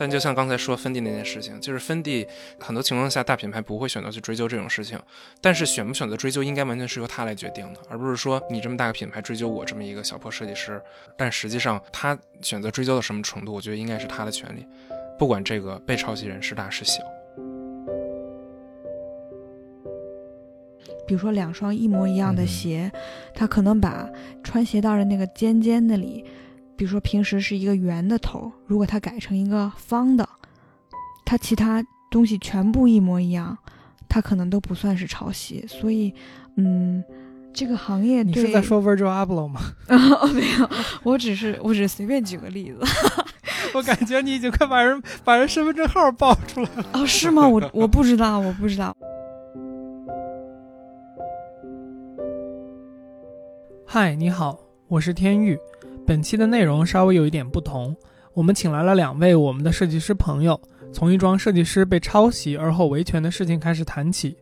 [0.00, 2.26] 但就像刚才说芬迪那件事情，就是芬迪
[2.58, 4.98] 很多情况下大品牌不会选择去追究这种事情，
[5.42, 10.80] 但是选不选择追究应该完全是由他来决定的，而不是说你这么大个品牌追究我这么一个小破设计师。
[11.18, 14.64] 但实际上他选择追究到什么程度，我觉得应该是他的权利，
[15.18, 17.02] 不管这个被抄袭人是大是小。
[21.06, 22.90] 比如说两双一模一样的鞋，
[23.34, 24.08] 他可能把
[24.42, 26.24] 穿鞋带的那个尖尖那里。
[26.80, 30.26] 比如说平时是一个圆的头，如果它改成一个方的，
[31.26, 33.54] 它其他东西全部一模一样，
[34.08, 35.62] 它可能都不算是抄袭。
[35.68, 36.10] 所以，
[36.56, 37.04] 嗯，
[37.52, 39.60] 这个行业你是在说 Virgil Abloh 吗？
[39.92, 40.70] 哦，没有，
[41.02, 42.80] 我只是我只是随便举个例子。
[43.76, 46.86] 我感觉你已经快把人把人身份证号报出来了。
[46.94, 47.46] 哦，是吗？
[47.46, 48.96] 我我不知道，我不知道。
[53.84, 55.58] 嗨，你好，我是天玉。
[56.10, 57.96] 本期的内容稍微有一点不同，
[58.34, 60.60] 我们请来了两位我们的设计师朋友，
[60.92, 64.36] 从一桩设计师被抄袭而后维权的事情开始谈起。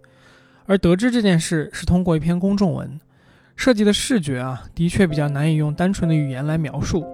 [0.64, 2.98] 而得知这件事是通过一篇公众文。
[3.54, 7.04] 设计的视觉啊，的确比较难以用单纯的语言来描述，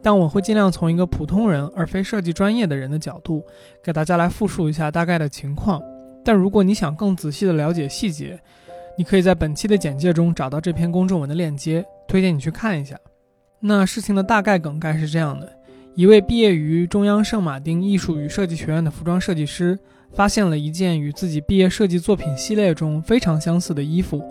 [0.00, 3.42] 但我会尽量从一个普通人而非设计专业的人的角度，
[3.82, 5.82] 给大家来复述一下大概的情况。
[6.24, 8.38] 但如果你想更仔细的了解细节，
[8.96, 12.96] 你可以在本期的简介中找到这篇公众文的链接，推荐你去看一下。
[13.60, 15.50] 那事情的大概梗概是这样的：
[15.94, 19.78] 一位毕业于中央圣马丁艺术与设计学院的服装设计师，
[20.12, 24.22] 发现了一件与自己毕业设计作品系列中非常相似的衣服，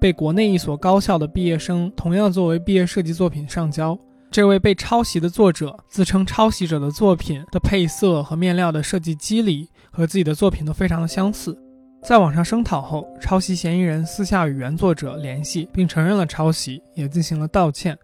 [0.00, 3.98] 被国内一所高校的毕业生同样作为毕业设计作品上交。
[4.30, 11.56] 这位被抄袭的作者自称，抄袭者的作品的配色和面料的设计机理和自己的作品都非常的相似。
[12.02, 17.96] 在网上声讨后，抄袭嫌疑人私下与原作者联系，并承认了抄袭，也进行了道歉。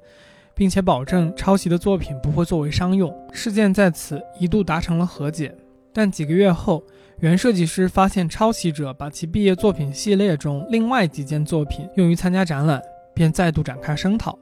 [0.62, 3.12] 并且保证抄袭的作品不会作为商用。
[3.32, 5.52] 事件在此一度达成了和解，
[5.92, 6.80] 但几个月后，
[7.18, 12.80] 原设计师发现抄袭者把其毕业作品系列中另外几件作品用于参加展览，
[13.12, 14.38] 便再度展开声讨。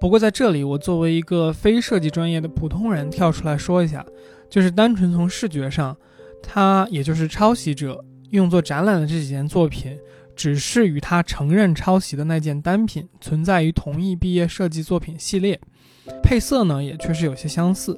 [0.00, 4.02] 不过在这里，我作为一个非设计专业的普通人跳出来说一下，
[4.48, 5.94] 就是单纯从视觉上，
[6.42, 9.94] 他也就是抄袭者用作展览的这几件作品。
[10.40, 15.60] 只是与他承认抄袭的那件单品存在于同一毕业设计作品系列，
[16.22, 17.94] 配色呢也确实有些相似，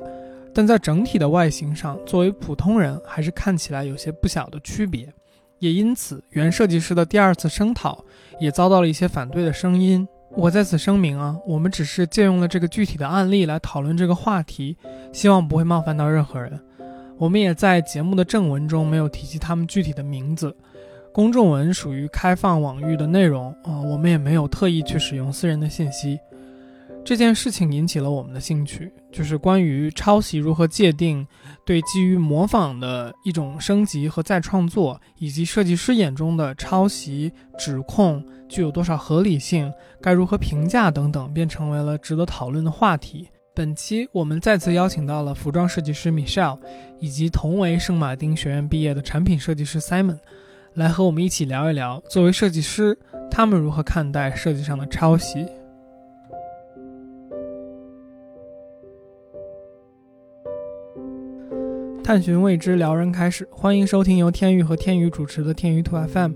[0.52, 5.08] 但在整体的外形上，作为普通人还是看起来有些不小的区别。
[5.60, 8.04] 也因此，原设计师的第二次声讨
[8.40, 10.04] 也遭到了一些反对的声音。
[10.34, 14.76] 我在此声明啊，我们只是借用了这个具体的案例来讨论这个话题，
[15.12, 16.58] 希望不会冒犯到任何人。
[17.18, 20.52] 我们也在节目的正文中没有提及他们具体的名字。
[21.12, 26.18] 公众文属于开放网域的内容啊，我们也没有特意去使用私人的信息。
[27.04, 31.26] 这件事情引起了我们的兴趣，就是关于抄袭如何界定，
[31.66, 43.28] 对基于模仿的一种升级和再创作，以及设计师眼中的抄袭指控具有多少合理性，该如何评价等等，便成为了值得讨论的话题。
[43.54, 46.58] 本期我们再次邀请到了服装设计师 Michelle，
[47.00, 50.18] 以及同为圣马丁学院毕业的产品设计师 Simon。
[50.74, 52.98] 来和我们一起聊一聊，作为设计师，
[53.30, 55.46] 他们如何看待设计上的抄袭？
[62.02, 63.46] 探寻未知，撩人开始。
[63.50, 66.32] 欢迎收听由天宇和天宇主持的天宇兔 FM。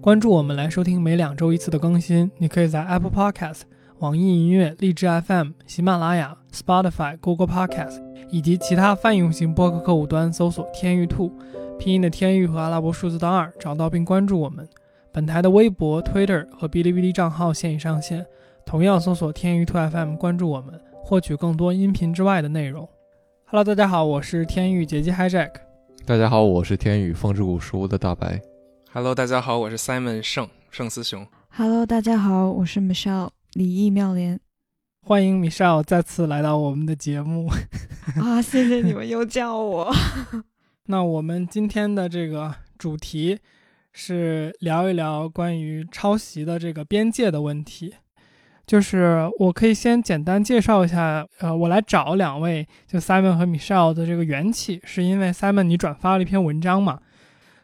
[0.00, 2.30] 关注我们来收听每两周一次的更新。
[2.38, 3.60] 你可以在 Apple Podcast、
[3.98, 11.32] 网易音乐、荔枝 FM、喜马拉雅、Spotify、Google Podcast 以及其他泛用型播客客户端搜索“天宇兔”。
[11.78, 14.68] 拼音的天域和阿拉伯数字的二，找到并关注我们。
[15.10, 18.26] 本台的微博、Twitter 和哔哩哔哩账号现已上线，
[18.66, 22.86] 同样搜索“天域兔 FM” 关注我们，获取更多音频之外的内容。
[23.46, 25.52] Hello，大家好，我是天域杰基 Hijack。
[26.04, 28.42] 大家好，我是天宇风之谷书屋的大白。
[28.92, 31.26] Hello，大家好，我是 Simon 盛盛思雄。
[31.48, 34.38] Hello，大家好，我是 Michelle 李毅妙莲。
[35.00, 37.48] 欢迎 Michelle 再次来到我们的节目。
[38.20, 39.90] 啊，谢谢你们又叫我。
[40.88, 43.38] 那我们今天的这个主题
[43.94, 47.94] 是聊一聊关于抄袭的这个边界的问题。
[48.66, 57.00] 就是我可以先简单介绍一下，呃，我来找两位，就 Simon 和 Michelle 的这个缘起，是因为 Simon 你转发了一篇文章嘛，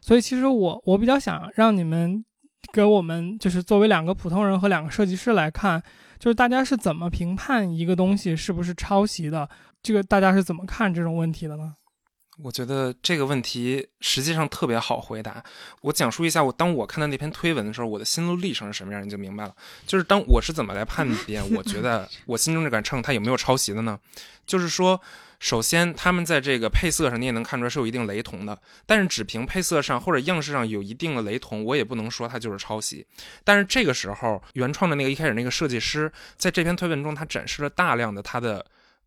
[0.00, 2.25] 所以其实我我比较想让你们
[2.73, 5.82] 给我们，就是作为两个普通人和两个设计师来看，
[6.19, 9.49] 就是大家是怎么评判一个东西是不是抄袭的，
[9.82, 11.75] 这个大家是怎么看这种问题的呢？
[12.38, 15.44] 我觉得这个问题实际上特别好回答。
[15.82, 19.55] 我讲述一下，我当我看到那篇推文的时候，我的心路历程是什么样，你就明白了。
[19.87, 24.00] 就是当我是怎么来判别，我觉得 我心中这杆秤它有没有抄袭的呢？
[24.46, 24.99] 就是说，
[25.38, 33.06] 首先，他们在这个配色上你也能看出来是有一定雷同的，但是只凭配色上或者样式上有一定的雷同，我也不能说它就是抄袭。
[33.44, 38.64] 但是这个时候，原创的那个一开始那个设计师在这篇推文中，他展示了大量的他的。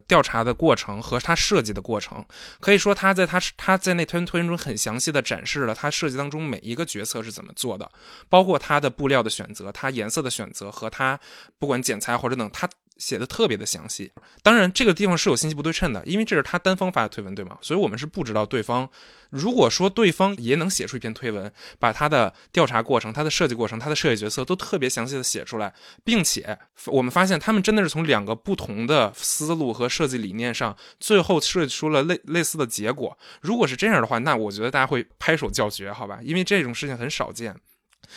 [0.07, 2.25] 调查的过程和他设计的过程，
[2.59, 7.91] 可以说他在他他在那推推中很详细的展示了他设计当中每一个决策是怎么做的，
[8.29, 11.19] 包括他的布料的选择、他颜色的选择和他
[11.57, 12.69] 不管剪裁或者等他。
[12.97, 14.11] 写的特别的详细，
[14.41, 17.57] 当然这个地方是有信息不对称的，因为这是他单方发的推文，对吗？
[17.61, 18.89] 所以我们是不知道对方。
[19.31, 25.73] 如果说对方也能写出一篇推文，把他的调查过程、他的设计过程、他的设计角色都特别详细的写出来，
[26.05, 33.17] 并且我们发现他们真的是从两个不同的思路和设计理念上，最后设计出了类类似的结果。
[33.41, 36.19] 如果是这样的话，那我觉得大家会拍手叫绝，好吧？
[36.23, 37.57] 因为这种事情很少见。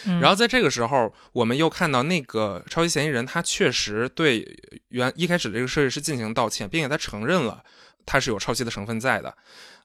[0.05, 4.46] 然后在这个时候，我们又看到那个抄袭嫌疑人，他确实对
[4.88, 7.62] 原一开始这个设计师进行道歉，并且他承认了
[8.06, 9.37] 他是有抄袭的成分在的。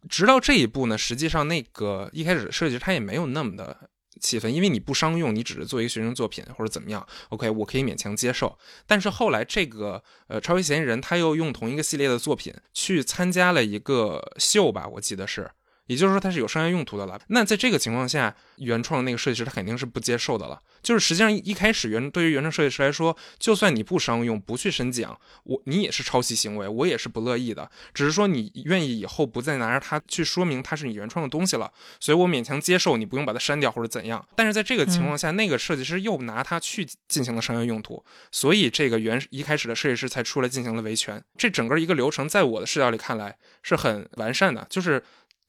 [0.10, 3.90] 直到这一步呢，实际上那个一开始设计师他也没有那么的
[4.20, 8.58] 气愤，因为你不商用，你只是做一个学生作品或者怎么样，OK，我可以勉强接受。
[8.86, 15.50] 但是后来这个呃抄袭嫌疑人他又用同一个系列的作品去参加了一个秀吧，我记得是。
[15.88, 17.20] 也就是说，它是有商业用途的了。
[17.28, 20.60] 那在这个情况下，原创的那个设计师他肯定是不接受的了。
[20.82, 25.08] 就是实际上一开始原对于原创设计师来说，就算你不商用、不去申请，
[25.44, 27.70] 我你也是抄袭行为，我也是不乐意的。
[27.94, 34.26] 只是说你愿意以后不再拿着它去说明它是你原创的东西了，所以我勉强接受你不用把它删掉或者怎样。
[34.36, 41.24] 但是在这个情况下，那个设计师又拿它去进行了商业用途，所以这个原一开始的设计师才出来进行了维权。
[41.38, 45.04] 这整个一个流程，在我的视角里看来是很完善的，就是。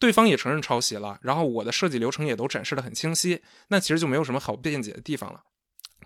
[0.04, 5.40] 对方也承认抄袭了，然后我的设计流程也都展示的很清晰，那其实就没有什么好辩解的地方了。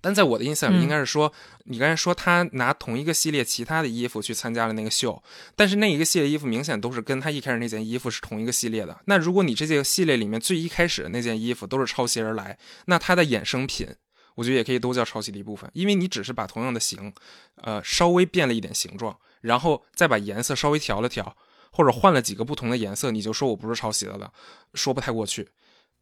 [0.01, 1.33] 但在我的印象里，应该是说，
[1.65, 5.21] 你刚才说他拿同一个系列其他的衣服去参加了那个秀，
[5.57, 9.01] 但是那一个系列衣服明显都是跟他一开始那件衣服是同一个系列的。
[9.07, 12.57] 那如果你这件系列里面最一开始的那件衣服都是抄袭而来，
[12.87, 13.89] 那它的衍生品，
[14.37, 17.13] 我觉得也可以都叫抄袭的一部分，因为你只是把同样的型，
[17.57, 21.37] 呃，稍微变了一点形状，然后再把颜色稍微调了调。
[21.71, 24.33] 或者换了几个不同的颜色，你就说我不是抄袭的了的，
[24.75, 25.49] 说不太过去。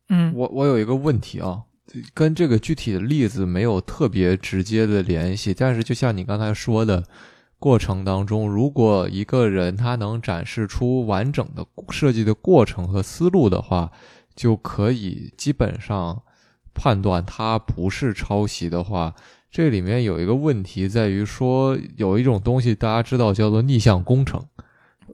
[0.08, 1.62] 嗯，我我有一个问题啊，
[2.14, 7.04] 跟这个具体的例子没有特别直接的联系，但是就像你刚才说的
[7.58, 13.90] 过程当中，如果一个人他能展示出完整的设计的过程和思路的话，
[14.34, 16.22] 就可以基本上
[16.74, 19.14] 判断他不是抄袭的话，
[19.50, 24.46] 这里面有一个问题在于说，有一种东西大家知道叫做逆向工程。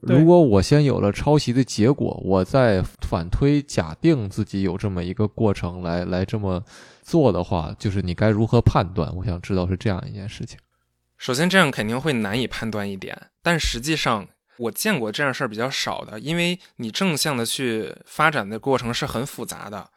[0.05, 6.63] 如果我先有了抄袭的结果，我再反推假定自己有这么一个过程来来这么
[7.01, 9.15] 做的话，就是你该如何判断？
[9.15, 10.57] 我想知道是这样一件事情。
[11.17, 14.27] 首先，这样肯定会难以判断一点，但实际上
[14.57, 19.89] 我见过这样事儿比较少的，因为你正向的去发展的过程是很复杂的。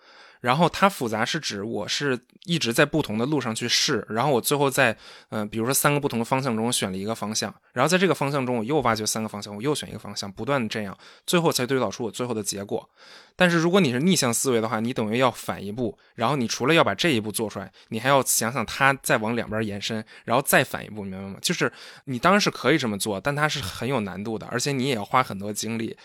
[0.46, 4.96] 然后它复杂是指我是一直在不同的路上去试，然后我最后在
[5.30, 10.96] 嗯，比如说三个不同的方向中选了一个方向，然后在这个方向中我又挖掘三个方向，我又选一个方向，不断的这样，
[11.26, 12.88] 最后才推导出我最后的结果。
[13.34, 21.36] 但是如果你是逆向思维的话，你等于要反一步，然后你除了要把这一步做出来，你还要想想它再往两边延伸，然后再反一步，明白吗？
[21.42, 21.72] 就是
[22.04, 25.96] 你当然是可以这么做，但它是很有难度的，而且你也要花很多精力。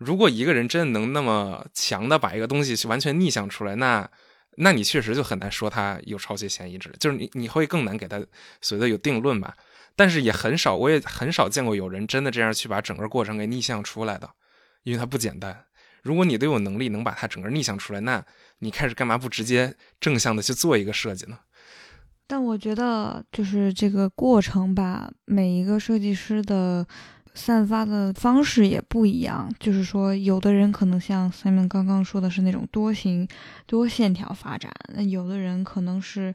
[0.00, 4.10] 如果一个人真的能那么强的把一个东西完全逆向出来，那，
[4.56, 8.18] 那你确实就很难说他有抄袭嫌疑，之类，就是你你会更难给他
[8.62, 9.54] 所谓的有定论吧。
[9.94, 14.30] 但是也很少，我也很少见过有人真的这样去把整个过程给逆向出来的，
[14.84, 15.66] 因为它不简单。
[16.02, 18.24] 如果你都有能力能把它整个逆向出来，那
[18.60, 21.38] 你开始干嘛不直接正向的去做一个设计呢？
[22.26, 26.86] 但我觉得就是这个过程吧，每一个设计师的。
[27.34, 33.26] 散发的方式也不一样，就是说，有的人可能像 Simon 刚刚说的是那种多形、
[33.66, 36.34] 多线条发展，那有的人可能是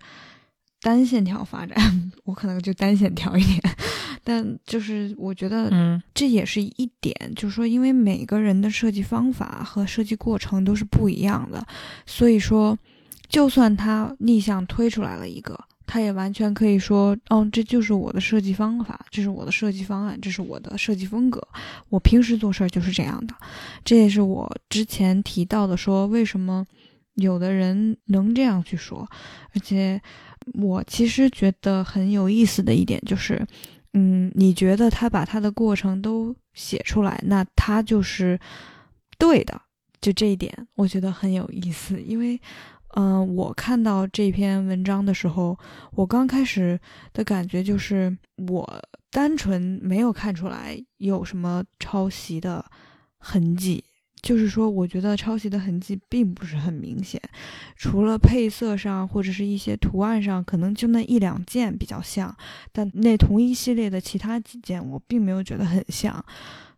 [0.82, 1.76] 单线条发展，
[2.24, 3.60] 我可能就单线条一点。
[4.24, 11.64] 但就是我觉得，嗯，这也是一点，就是说，因为每个人的设计方法和设计过程都是不一样的，
[12.08, 12.76] 所以说，
[13.28, 15.60] 就算他逆向推出来了一个。
[15.88, 21.46] 他也完全可以说，哦，这就是我的设计方法，这是我的设计方案，这是我的设计风格。
[21.90, 23.36] 我平时做事儿就是这样的。
[23.84, 26.66] 这也是我之前提到的，说为什么
[27.14, 29.08] 有的人能这样去说。
[29.54, 30.02] 而且，
[30.54, 33.46] 我其实觉得很有意思的一点就是，
[33.94, 38.40] 嗯，你觉得他把他的过程都写出来，那他就是
[39.18, 39.62] 对的。
[40.02, 42.40] 就这一点，我觉得很有意思，因为。
[42.96, 45.58] 嗯，我看到这篇文章的时候，
[45.92, 46.80] 我刚开始
[47.14, 48.18] 的感觉就是
[48.50, 52.66] 我单纯没有看出来有什么抄袭的
[53.18, 53.84] 痕迹。
[54.22, 57.22] 就是说，我觉得抄袭的痕迹并不是很明显，
[57.76, 62.36] 除了配色上或者是一些图案上，可能就那一两件比较像，
[62.72, 66.26] 但那同一系列的其他几件我并没有觉得很像。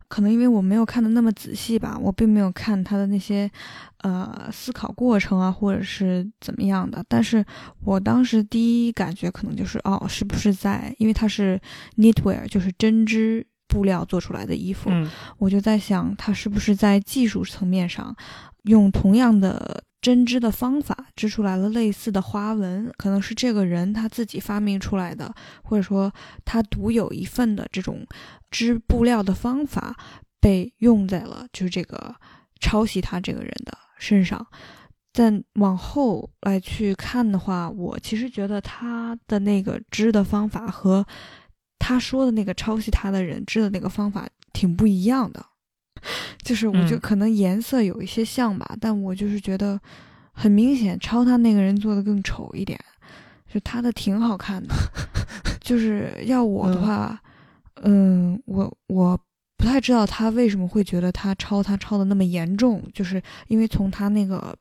[0.08, 3.50] 可能因为我没有看的那么仔细吧，我并没有看他的那些，
[3.98, 7.04] 呃，思考过程啊，或者是怎么样的。
[7.08, 7.44] 但是
[7.84, 11.60] 我当时第一感觉可能就是，哦，是不是在，因为它是
[11.96, 14.90] knitwear，就是针织布料做出来的衣服，
[15.38, 18.16] 我就在想，它是不是在技术层面上
[18.64, 19.84] 用同样的。
[20.00, 26.12] 针织的方法织出来了类似的花纹，可能是这个人他自己发明出来的，或者说
[26.44, 28.06] 他独有一份的这种
[28.50, 29.96] 织布料的方法
[30.40, 32.14] 被用在了就是这个
[32.60, 34.46] 抄袭他这个人的身上。
[35.10, 41.04] 但往后来去看的话，我其实觉得他的那个织的方法和
[41.76, 45.44] 他说的那个抄袭他的人织的那个方法挺不一样的。
[46.42, 49.80] 就是我就可能颜色有一些像吧，但我就是觉得
[50.32, 52.78] 很明显，抄他那个人做的更丑一点，
[53.52, 54.74] 就他的挺好看的。
[55.60, 57.20] 就是要我的话，
[57.82, 59.18] 嗯，我我
[59.56, 64.56] 不太知道他为什么会觉得他抄他抄的那么严重，就是因为从他那个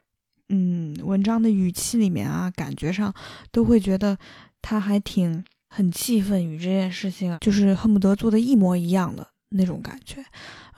[0.50, 3.14] 嗯文章的语气里面啊，感觉上
[3.52, 4.18] 都会觉得
[4.62, 10.24] 他还挺很气愤于这件事情，就是恨不得做的一模一样的那种感觉。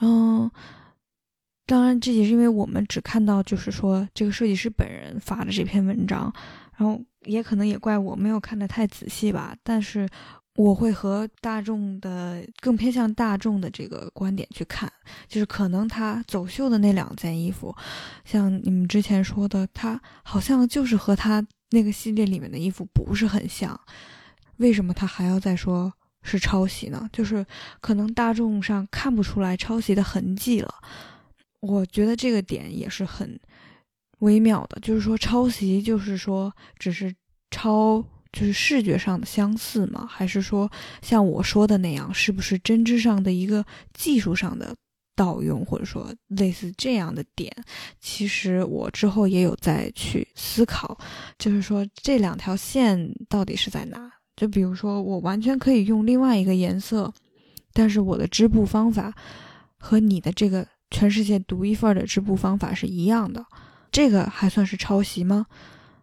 [0.00, 0.50] 嗯，
[1.66, 6.32] 当然，这也是因为我们只看到就是说这个设计师本人发的这篇文章，
[6.76, 9.56] 然后也可能也怪我没有看得太仔细吧。
[9.62, 10.08] 但是
[10.56, 14.92] 我会和大众的更偏向大众的这个观点去看，
[15.28, 17.74] 就是可能他走秀的那两件衣服，
[18.24, 23.80] 像你们之前说的，他好像就是和他那个系列里面的衣服不是很像，
[24.56, 25.92] 为什么他还要再说？
[26.22, 27.44] 是抄袭呢，就是
[27.80, 30.74] 可能大众上看不出来抄袭的痕迹了。
[31.60, 33.38] 我觉得这个点也是很
[34.20, 37.14] 微妙的，就是说抄袭就是说只是
[37.50, 40.06] 抄，就是视觉上的相似吗？
[40.06, 40.70] 还是说
[41.02, 44.74] 像我说的那样，是不是针织上的一个技术上的
[45.16, 47.50] 盗用，或者说类似这样的点？
[47.98, 50.98] 其实我之后也有再去思考，
[51.38, 54.10] 就是说这两条线到底是在哪？
[54.40, 57.12] 就比如说，我完全可以用另外一个颜色，
[57.74, 59.12] 但是我的织布方法
[59.76, 63.44] 和你的这个全世界独一份的织布方法是一样的，
[63.92, 65.44] 这个还算是抄袭吗？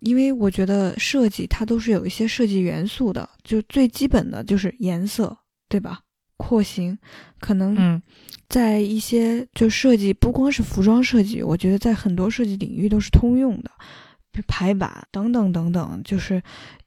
[0.01, 5.35] 因为我觉得设计它都是有一些设计元素的，就最基本的就是颜色，
[5.67, 6.01] 对吧？
[6.37, 6.95] 廓形，
[7.39, 7.99] 可能嗯
[8.47, 13.71] 在一些就设计，不光是服装设计，我觉得在很多设计领域都是通用的，
[14.43, 16.41] 排版等等等等，就是。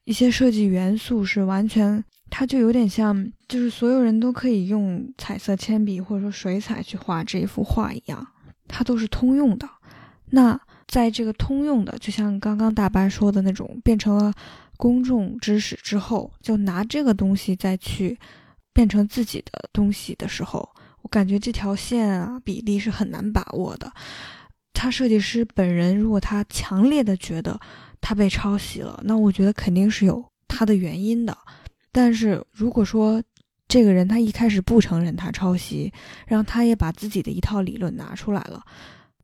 [0.04, 8.26] 一些设计元素是完全，它就有点像，就是所有人都可以用彩色铅笔或者说水彩去画这一幅画一样，
[8.66, 9.68] 它都是通用的。
[10.30, 14.32] 那在这个通用的，就像刚刚大白说的那种，变成了
[14.76, 18.18] 公众知识之后，就拿这个东西再去
[18.72, 20.68] 变成自己的东西的时候，
[21.02, 23.92] 我感觉这条线啊比例是很难把握的。
[24.72, 27.58] 他设计师本人如果他强烈的觉得。
[28.02, 31.36] 他被抄袭了，那我觉得肯定是有他的原因的。
[31.92, 33.22] 但是如果说
[33.68, 35.92] 这个人他一开始不承认他抄袭，
[36.26, 38.64] 然后他也把自己的一套理论拿出来了，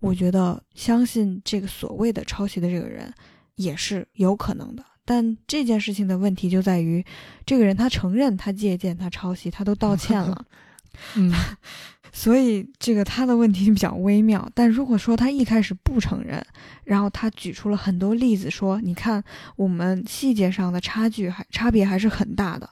[0.00, 3.10] 我觉得相信这个所谓的抄袭的这个人
[3.54, 4.84] 也是有可能的。
[5.06, 7.02] 但这件事情的问题就在于，
[7.46, 10.44] 这个人他承认他借鉴他抄袭，他都道歉了。
[11.16, 11.32] 嗯。
[12.18, 16.42] 所以这个他的问题比较微妙，但如果说他一开始不承认，
[16.84, 19.22] 然后他举出了很多例子说，你看
[19.56, 22.70] 我们细节上的差距还差别还是很大的，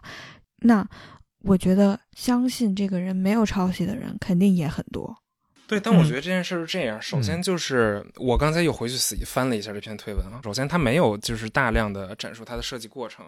[0.62, 0.88] 那
[1.42, 5.14] 我觉得相信这个人没有抄袭的人肯定也很多。
[5.66, 13.26] 对，但我觉得这件事是这样，首先就是我刚才又回去仔细翻了一下这篇推文啊，首先他没有就是大量的展述他的设计过程。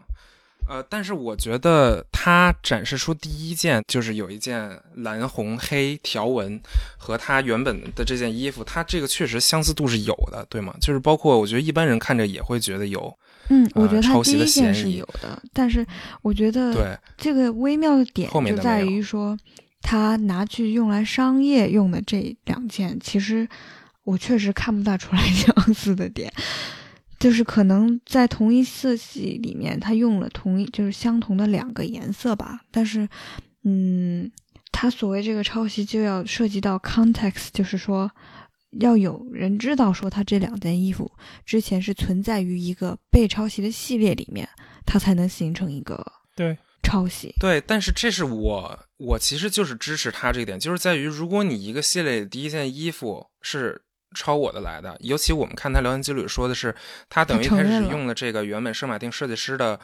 [0.69, 6.61] 呃，但是我觉得他展示出第一件就是有一件蓝红黑条纹，
[6.99, 10.75] 和他原本的这件衣服，它这个确实相似度是有的，对吗？
[10.81, 13.17] 就是包括我觉得一般人看着也会觉得有，
[13.49, 15.87] 嗯，我觉得他第一件是有的，但是
[16.23, 19.39] 我觉得对这个微妙的点就在于说，
[19.83, 23.49] 他拿去用来商业用的这两件，其实
[24.03, 26.33] 我确实看不大出来相似的点。
[27.19, 32.61] 就是可能在同一色系里面，他用了同一就是相同的两个颜色吧。
[32.71, 33.09] 但是，
[33.65, 34.31] 嗯，
[34.71, 38.11] 他所谓这个抄袭就要涉及到 context，就是说
[38.81, 41.11] 要有人知道说他这两件衣服
[41.45, 44.47] 之前是存在于一个被抄袭的系列里面，
[44.85, 46.05] 它才能形成一个
[46.35, 47.35] 对抄袭。
[47.41, 53.83] 对，但是这是我，我其实就是支持他这一点，就是在于如果你一个系列第一件衣服是
[54.17, 56.75] 抄我的来的，尤其我们看他聊天记录里说的是，
[57.09, 59.79] 他等于开始用了这个原本圣马丁设计师的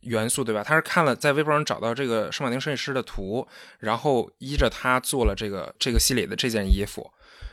[0.00, 0.64] 元素，对吧？
[0.64, 3.46] 他是看了在微博上找到这个圣马丁设计师的图，
[3.80, 7.10] 然后依着他做了这个这个系列的这件衣服。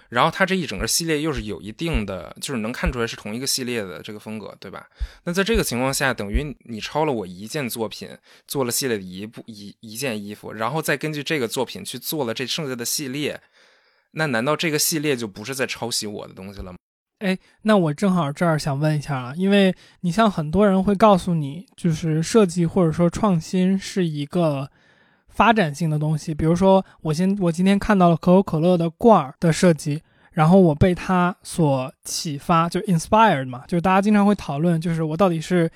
[0.09, 4.87] 然后他这一整个系列又是有一定的，就是能看出来是同一个系列的这个风格，对吧？
[5.23, 8.15] 那在这个情况下，等于你抄了我一件作品，
[8.47, 13.41] 做了系列的一部一一件衣服，然后再根据这个作品去做了这剩下的系列，
[14.15, 16.77] 那难道这个系列就不是在抄袭我的东西了吗？
[17.19, 24.69] 哎，那我正好这儿想问一下啊，因为你像很多人会告诉你，就是设计或者说创新是一个
[25.29, 26.33] 发展性的东西。
[26.33, 35.71] 比如说，我先我今天看到了可口可乐的罐儿的设计，然后我被它所启发，就 inspired 嘛，就是大家经常会讨论，就是我到底是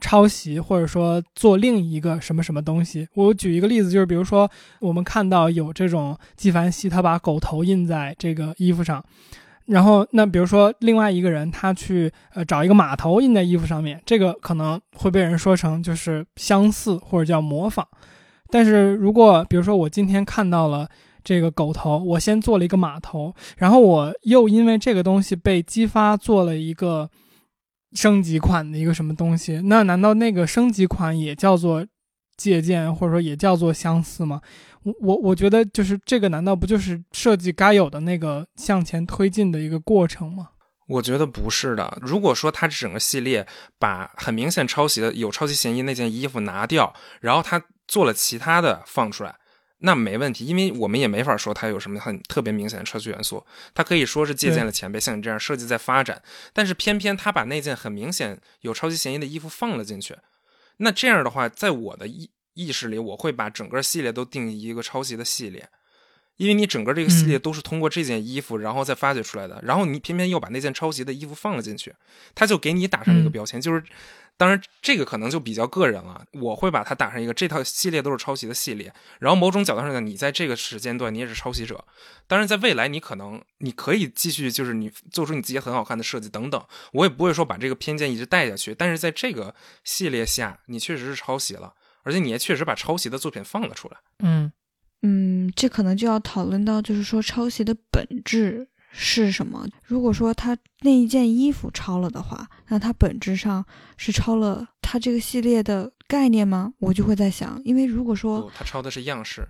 [0.00, 3.08] 抄袭或者说做另一个什么什么东西。
[3.14, 9.04] 我举一个例子，就是比如说我们看到有这种纪梵希，他把狗头印在这个衣服上。
[9.66, 17.86] 然后，那比如说另外一个人，他去呃找一个马头印在衣服上面，这个可能会被人说成就是相似或者叫模仿。
[18.50, 20.86] 但是如果比如说我今天看到了
[21.24, 27.08] 这个狗头，我先做了一个马头，然后我又因为这个东西被激发做了一个
[27.94, 31.86] 升级款的一个什么东西，那难道那个升级款也叫做
[32.36, 34.40] 借鉴，或者说也叫做相似吗？
[34.82, 40.48] 我我我觉得就是这个，难道不就是设计该有的那个向前推进的一个过程吗？
[40.86, 41.96] 我觉得不是的。
[42.02, 43.46] 如果说他整个系列
[43.78, 49.34] 把很明显抄袭的、有抄袭嫌疑那件衣服拿掉，然后他做了其他的放出来，
[49.84, 53.44] 那没问题，因为我们也没法说它有什么很特别明显的抄袭元素。
[53.74, 56.22] 它可以说是借鉴了前辈，像你这样设计在发展，
[56.54, 60.16] 但是偏偏他把那件很明显有抄袭嫌疑的衣服放了进去，
[60.78, 65.68] 那这样的话，在我的意意识里，我会把整个系列都定义一个抄袭的系列，
[66.36, 71.94] 因为你整个这个系列都是通过这件衣服，然后再发掘出来的，然后你偏偏又把那件抄袭的衣服放了进去，
[72.34, 73.82] 他就给你打上一个标签，就是，
[74.36, 81.84] 当然这个可能就比较个人了，我会把它打上一个这套系列都是抄袭的系列，然后某种角度上讲，你在这个时间段你也是抄袭者，
[82.26, 89.54] 当然在未来你可能你可以继续就是你做出你自己很好看的设计等等，我也不会说把这个偏见一直带下去，但是在这个
[89.84, 91.74] 系列下，你确实是抄袭了。
[92.02, 93.96] 而且你也确实把抄袭的作品放了出来。
[94.18, 94.52] 嗯
[95.06, 99.68] 嗯，这可能就要讨论到，就是说抄袭的本质是什么。
[99.82, 103.62] 如果说他那一件衣服抄了的话，那他本质上
[103.98, 106.72] 是抄了他这个系列的概念吗？
[106.78, 109.46] 我就会在想，因为如果说不，他抄的是样式，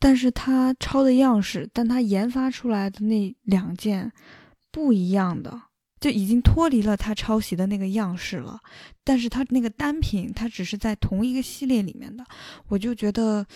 [0.00, 4.10] 但是他抄的样式，但他研发出来的那两件
[4.72, 5.62] 不一样的，
[6.00, 8.58] 就已经脱离了他抄袭的那个样式了。
[9.04, 12.24] 但是他那个单品，它只是在同一个系列里面的，
[12.68, 13.46] 我就觉得，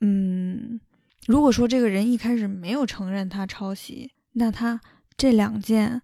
[0.00, 0.80] 嗯，
[1.26, 4.80] 如果说这个人一开始没有承认他抄袭，那他
[5.16, 6.00] 这两件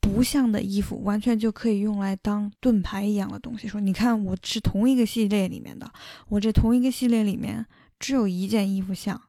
[0.00, 3.66] 不像的衣服，完全就可以用来当盾牌一样的东西。
[3.66, 5.90] 说，你看，我是同一个系列里面的，
[6.28, 7.64] 我这同一个系列里面
[7.98, 9.20] 只有一件衣服像，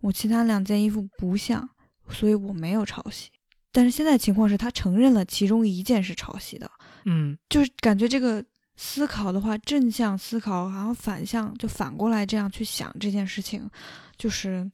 [0.00, 1.68] 我其他两件衣服不像，
[2.08, 3.30] 所以我没有抄袭。
[3.72, 6.70] 但是现在情况是他承认了其中一件是抄袭的，
[7.06, 8.44] 嗯，就是感觉这个
[8.76, 13.68] 思考的话，正向思考，然后反向就反过来这样去想这件事情，
[14.16, 14.70] 就是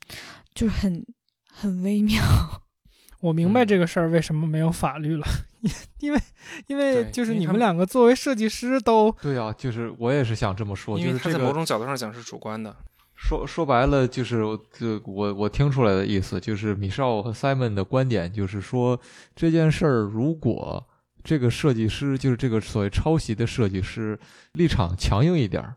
[0.55, 1.05] 就是很
[1.53, 2.23] 很微妙。
[3.21, 5.27] 我明白嗯这个事儿为什么没有法律了，
[5.99, 6.21] 因为
[6.69, 12.75] 因为就是你们两个作为设计师都对啊，就是我也是想这么说，因为他就是这个在某种角度上讲是主观的。
[13.17, 19.01] 说说白了，就是就我我听出来的意思，就是米少和 Simon 的观点，就是说
[19.35, 20.88] 这件事儿，如果
[21.29, 24.19] 这个设计师，就是这个所谓抄袭的设计师
[24.55, 25.77] 立场强硬一点儿，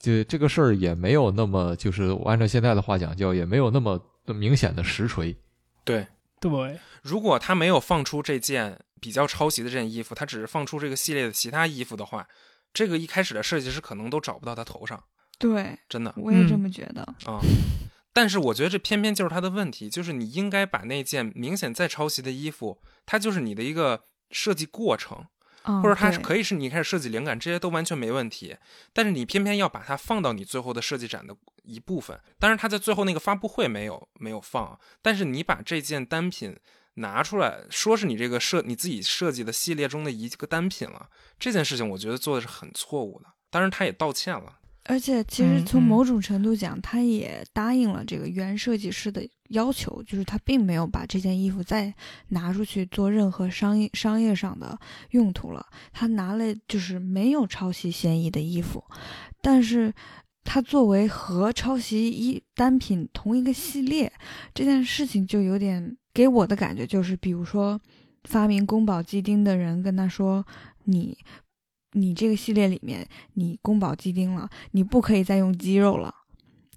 [0.00, 5.36] 就这个事儿也没有那么，就是按照现在的话讲叫，也没有那么明显的实锤。
[5.84, 6.08] 对，
[6.40, 12.26] 对，如果他没有放出这件比较抄袭的这件衣服，他只是放出这个系列的其他衣服的话，
[12.74, 15.00] 这个一开始的设计师可能都找不到他头上，
[15.38, 17.02] 对，真的我也这嗯么觉得。
[17.26, 17.38] 啊。
[18.12, 25.26] 但是我觉得这偏偏就是他的问题，就是你应该把那件明显在抄袭的衣服，它就是你的一个设计过程，
[25.64, 28.56] 嗯，或者它是可以是你开始设计灵感，这些都完全没问题。
[28.92, 32.18] 但是你偏偏要把它放到你最后的设计展的一部分。
[32.38, 36.56] 当然，它在最后那个发布会没有没有放，但是你把这件单品
[36.94, 43.26] 拿出来说是你这个设你自己设计的系列中的一个单品了，这件事情我觉得做的是很错误的。
[43.50, 44.59] 当然，他也道歉了。
[44.84, 51.94] 而且其实从某种程度讲，他也答应了这个原设计师的要求，就是他并没有把这件衣服再
[52.28, 54.78] 拿出去做任何商业商业上的
[55.10, 55.64] 用途了。
[55.92, 58.82] 他拿了就是没有抄袭嫌疑的衣服，
[59.42, 59.92] 但是
[60.42, 64.10] 他作为和抄袭一单品同一个系列
[64.54, 67.78] 这件事情，就有点给我的感觉就是，比如说
[68.24, 70.44] 发明宫保鸡丁的人跟他说
[70.84, 71.16] ：“你，
[71.92, 76.14] 你这个系列里面你宫保鸡丁了，你不可以再用鸡肉了。”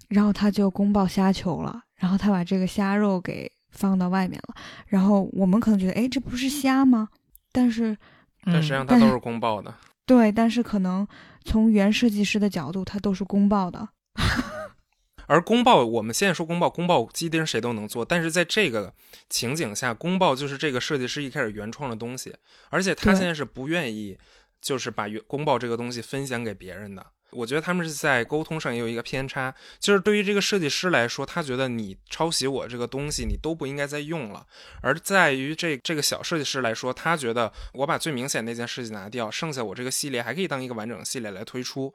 [0.09, 4.55] 然后他就宫爆虾球了，然后他把这个虾肉给放到外面了。
[4.85, 7.09] 然后我们可能觉得，哎，这不是虾吗？
[7.51, 7.97] 但是，
[8.45, 9.73] 但实际上它都是宫爆的。
[10.05, 11.07] 对，但是可能
[11.43, 13.89] 从原设计师的角度，它都是宫爆的。
[15.25, 18.93] 而宫爆，我们现在说宫爆，宫爆鸡丁谁都能做，但是在这个
[19.29, 22.35] 情景下，宫爆就是这个设计师一开始原创的东西，
[22.69, 24.17] 而且他现在是不愿意，
[24.63, 27.05] 就是把公报这个东西分享给别人的。
[27.31, 34.45] 我觉得他们是在沟通上也有一个偏差，就是对于这个设计师来说，他觉得你抄袭我这个东西，你都不应该再用了；
[34.81, 41.91] 而在于这这个小设计师来说，他觉得我把最明显那件设计拿掉，剩下我这个系列还可以当一个完整系列来推出。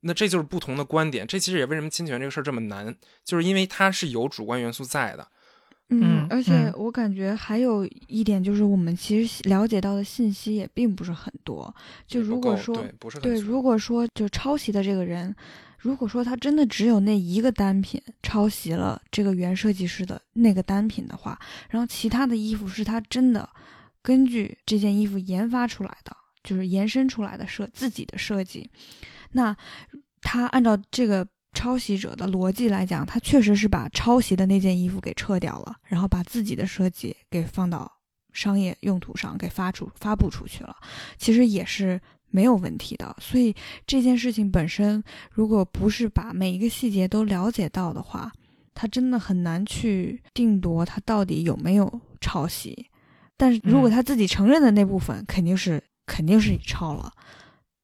[0.00, 5.28] 那这就是不同的观点，这其实也为什么侵权这个事儿这么难，就是因为它是有主观元素在的。
[5.92, 11.74] 嗯，而且我感觉还有一点就是，我们其实了解到的信息也并不是很多。
[12.06, 12.84] 就如果说
[13.20, 15.34] 对，如果说就抄袭的这个人，
[15.78, 21.36] 如果说他真的只有那一个单品抄袭了这个原设计师的那个单品的话，
[21.68, 23.48] 然后其他的衣服是他真的
[24.00, 28.70] 根据这件衣服研发出来的，就是延伸出来的设自己的设计，
[29.32, 29.56] 那
[30.20, 31.26] 他按照这个。
[31.52, 37.90] 抄袭者的逻辑来讲，他确实是把抄袭的那件衣服给撤掉了，然后把自己的设计给放到
[38.32, 40.76] 商业用途上给发出发布出去了，
[41.18, 43.16] 其实也是没有问题的。
[43.20, 43.52] 所以
[43.84, 48.30] 这件事情本身，如果不是把每一个细节都了解到的话，
[48.72, 52.86] 他真的很难去定夺他到底有没有抄袭。
[53.36, 57.12] 但是如果他自己承认的那部分，肯定是肯定是抄了。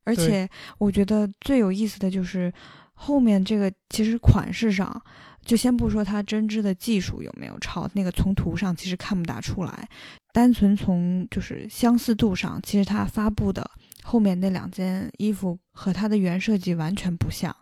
[0.04, 0.48] 而且
[0.78, 2.52] 我觉得最有意思的就是。
[2.98, 5.00] 后面这个其实款式上，
[5.44, 9.88] 就先不说它针织的技术有没有抄，那个从图上其实看不大出来。
[10.32, 13.70] 单纯从就是相似度上，其实它发布的
[14.02, 17.54] 后面那两件衣服和它的原设计完全不像。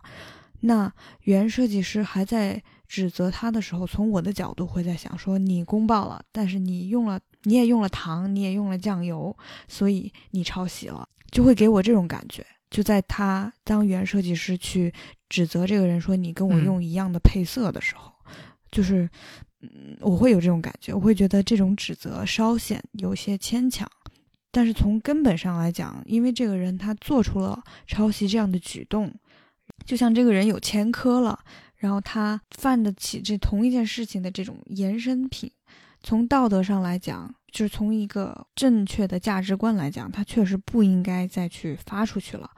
[0.61, 0.91] 那
[1.23, 12.43] 原设计师还在指责他的时候，从我的角度会在想说，你公报了，但是你用了，你也用了糖，你也用了酱油，所以你抄袭了，就会给我这种感觉。
[12.69, 14.93] 就在他当原设计师去
[15.29, 18.11] 指责这个人说你跟我用一样的配色的时候，
[18.71, 19.09] 就是，
[19.61, 23.89] 嗯，我会有这种感觉，我会觉得这种指责稍显有些牵强。
[24.51, 29.13] 但是从根本上来讲，因为这个人他做出了抄袭这样的举动，
[29.85, 31.39] 就像这个人有前科了，
[31.75, 35.51] 然后他犯得起这同一件事情的这种延伸品，
[36.01, 37.33] 从道德上来讲。
[37.55, 42.51] 就是从一个正确的价值观来讲，他确实不应该再去发出去了。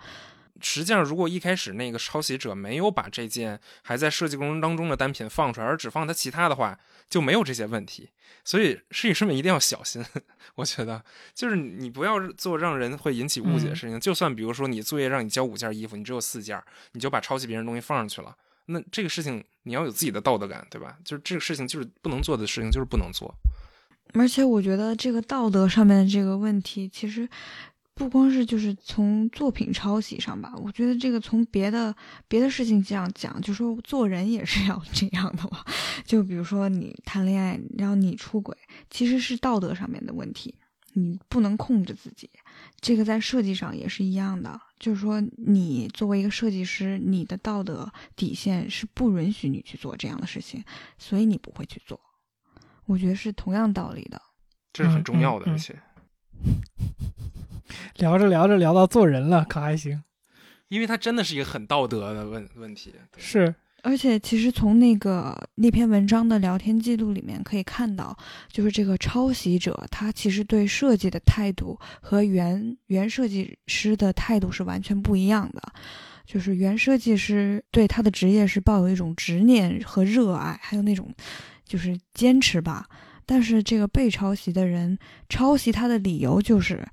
[0.59, 8.09] 实际上，如果一开始那个抄袭者没有把这件还在设计过程当中的单品放出来，而只放他其他的话，就没有这些问题。
[8.43, 10.03] 所以设计师们一定要小心。
[10.55, 11.05] 我觉得，
[11.35, 13.99] 就是你不要做让人会引起误解的事情。
[13.99, 16.59] 就算比如说你作业让你交五件衣服，你只有四件，
[16.93, 20.97] 你就把抄袭别人东西放上去了，那这个事情你要有自己的道德感，对吧？
[21.05, 23.31] 就是这个事情就是不能做的事情，就是不能做。
[24.17, 27.27] 而且我觉得这个道德上面的这个问题，其实
[27.93, 31.95] 不光是就是从作品抄袭上吧，我觉得这个从别的
[32.27, 35.63] 别的事情这样讲，就说做人也是要这样的嘛。
[36.05, 38.55] 就比如说你谈恋爱，然后你出轨，
[38.89, 40.53] 其实是道德上面的问题，
[40.93, 42.29] 你不能控制自己。
[42.79, 50.63] 这个在设计上也是一样的，就是说你作为一个设计师，你的道德底线是不允许你去做这样的事情，
[50.99, 51.99] 所以你不会去做。
[52.87, 54.19] 我觉得是同样道理的，
[54.73, 55.75] 这是很重要的，而且
[57.97, 60.03] 聊着聊着聊到做人了，可还行？
[60.69, 62.93] 因为它真的是一个很道德的问问题。
[63.17, 68.17] 是，而且其实从那个那篇文章的聊天记录里面可以看到，
[68.49, 75.61] 就是这个抄袭者他其实对设计的态度和原原设计师的态度是完全不一样的。
[76.25, 81.13] 就是原设计师对他的职业是抱有一种执念和热爱，还有那种。
[81.67, 82.87] 就是坚持吧，
[83.25, 86.87] 但是这个被抄袭的人抄袭他的理由就是，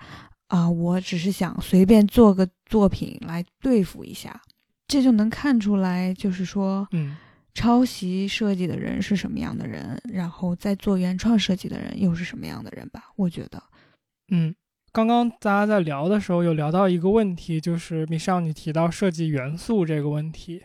[0.49, 4.41] 啊，我只是想随便做个作品来对付一下，
[4.89, 7.17] 这就能看出来，就是说，嗯，
[7.55, 13.13] 抄袭设计的人是什么样的人，然后在做原创设计的人又是什么样的人吧？
[13.17, 13.63] 我觉得，
[14.31, 14.55] 嗯，
[14.93, 20.65] 刚刚大家在聊的时候有聊到一个问题，就是米少你提到设计元素这个问题，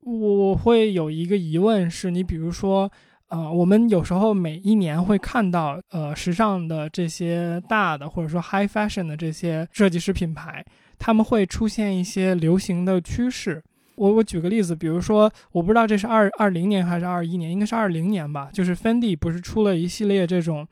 [0.00, 2.92] 我会有一个疑问，是你比如说。
[3.28, 10.64] 呃，我们有时候每一年会看到，呃，时尚的这些大的或者说 high fashion 的这些设计师品牌，
[10.96, 13.60] 他们会出现一些流行的趋势。
[13.96, 18.48] 我我举个例子，比如说，我不知道这是二二零年还是二一年，应该是二零年吧。
[18.52, 20.64] 就是 Fendi 不是出了一系列这种，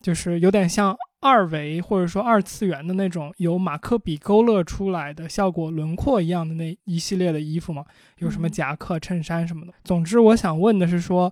[0.00, 7.84] 就是有点像二维或者说二次元的那种，由马克笔勾勒出来的效果轮廓一样的那一系列的衣服嘛？
[8.18, 9.74] 有什么夹克、衬衫什么的。
[9.84, 11.30] 总之，我想问的是说。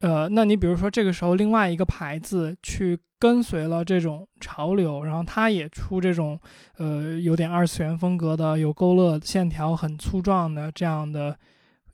[0.00, 6.38] 呃，那你比如说这个时候，另外一个牌子去跟随了这种潮流，然后它也出这种，
[6.76, 11.36] 呃，有点二次元风格的，有勾勒线条很粗壮的这样的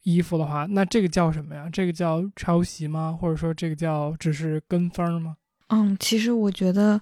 [0.03, 1.67] 衣服的话，那这个叫什么呀？
[1.73, 3.17] 这个叫抄袭吗？
[3.19, 5.37] 或者说这个叫只是跟风吗？
[5.69, 7.01] 嗯，其实我觉得，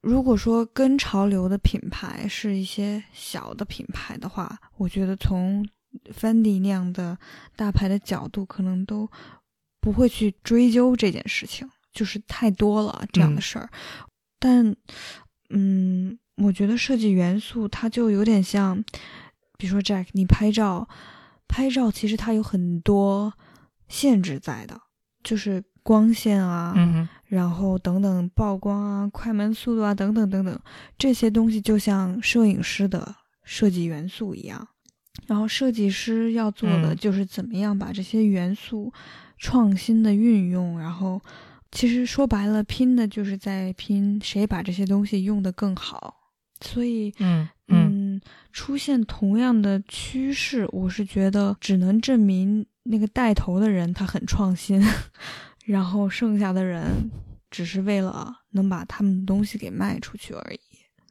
[0.00, 5.64] 如果说跟潮流的品牌是一些小的品牌的话，我觉得从
[6.12, 7.16] Fendi 那样的
[7.54, 9.08] 大牌的角度，可能都。
[9.80, 13.68] 不会去追究这件事情，就是太多了这样的事儿。
[14.38, 14.74] 但，
[15.50, 18.82] 嗯，我觉得设计元素它就有点像，
[19.56, 20.88] 比如说 Jack，你拍照，
[21.46, 23.32] 拍照其实它有很多
[23.88, 24.80] 限制在的，
[25.22, 26.74] 就是光线啊，
[27.24, 30.60] 然后等等曝光啊、快门速度啊等等等等
[30.98, 33.14] 这些东西，就像摄影师的
[33.44, 34.68] 设计元素一样。
[35.26, 38.92] 然后设计师要做的就是怎么样把这些元素。
[39.38, 41.20] 创新的运用，然后
[41.70, 46.14] 其实说白了，拼的就是在拼谁把这些东西用得更好。
[46.60, 48.20] 所以，嗯嗯，
[48.52, 54.82] 出现同样的趋势，我是觉得只能证明那个带头的人他很创新，
[55.64, 57.10] 然后剩下的人
[57.48, 60.60] 只是为了能把他们的东西给卖出去而已。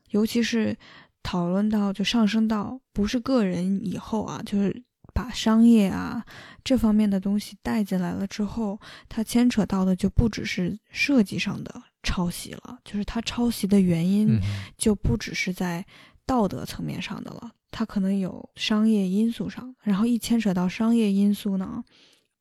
[0.10, 0.76] 尤其是
[1.24, 4.84] 讨论到就上升到不是个人以后啊，就是。
[5.14, 6.24] 把商业啊
[6.68, 8.78] 这方面的东西带进来了之后，
[9.08, 14.38] 它牵扯到的就不只是设计上的抄袭了，就是它抄袭的原因
[14.78, 15.86] 就不只是在
[16.26, 19.74] 道德层面上的了，它可能有商业因素上。
[19.82, 21.82] 然后一牵扯到商业因素呢，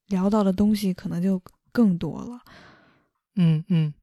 [0.09, 2.41] 聊到的东西可能就更多了。
[3.37, 3.95] 嗯嗯，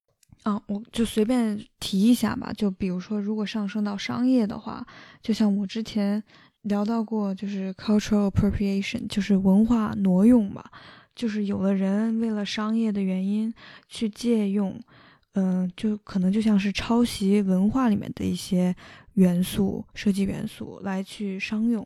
[0.43, 4.88] 啊，我就随便提一下吧，就比如说，如果上升到商业的话，
[5.21, 6.23] 就像我之前。
[6.63, 10.71] 聊到过，就是 cultural appropriation，就是文化挪用吧，
[11.15, 13.54] 就是有的人为了商业的原因
[13.88, 14.80] 去借用，
[15.34, 18.76] 嗯，就可能就像是抄袭文化里面的一些
[19.13, 21.86] 元素、设计元素来去商用，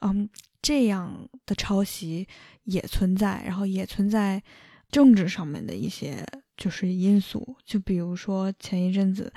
[0.00, 0.28] 嗯，
[0.60, 2.26] 这样的抄袭
[2.64, 4.42] 也存在，然后也存在
[4.90, 6.24] 政治上面的一些
[6.56, 9.32] 就是因素，就比如说前一阵子。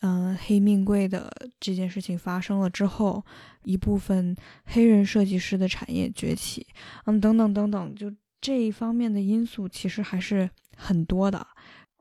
[0.00, 3.24] 嗯，黑命贵的这件事情发生了之后，
[3.62, 6.66] 一部分黑人设计师的产业崛起，
[7.06, 11.46] 嗯，等等等等，就这一方面的因素其实还是很多的。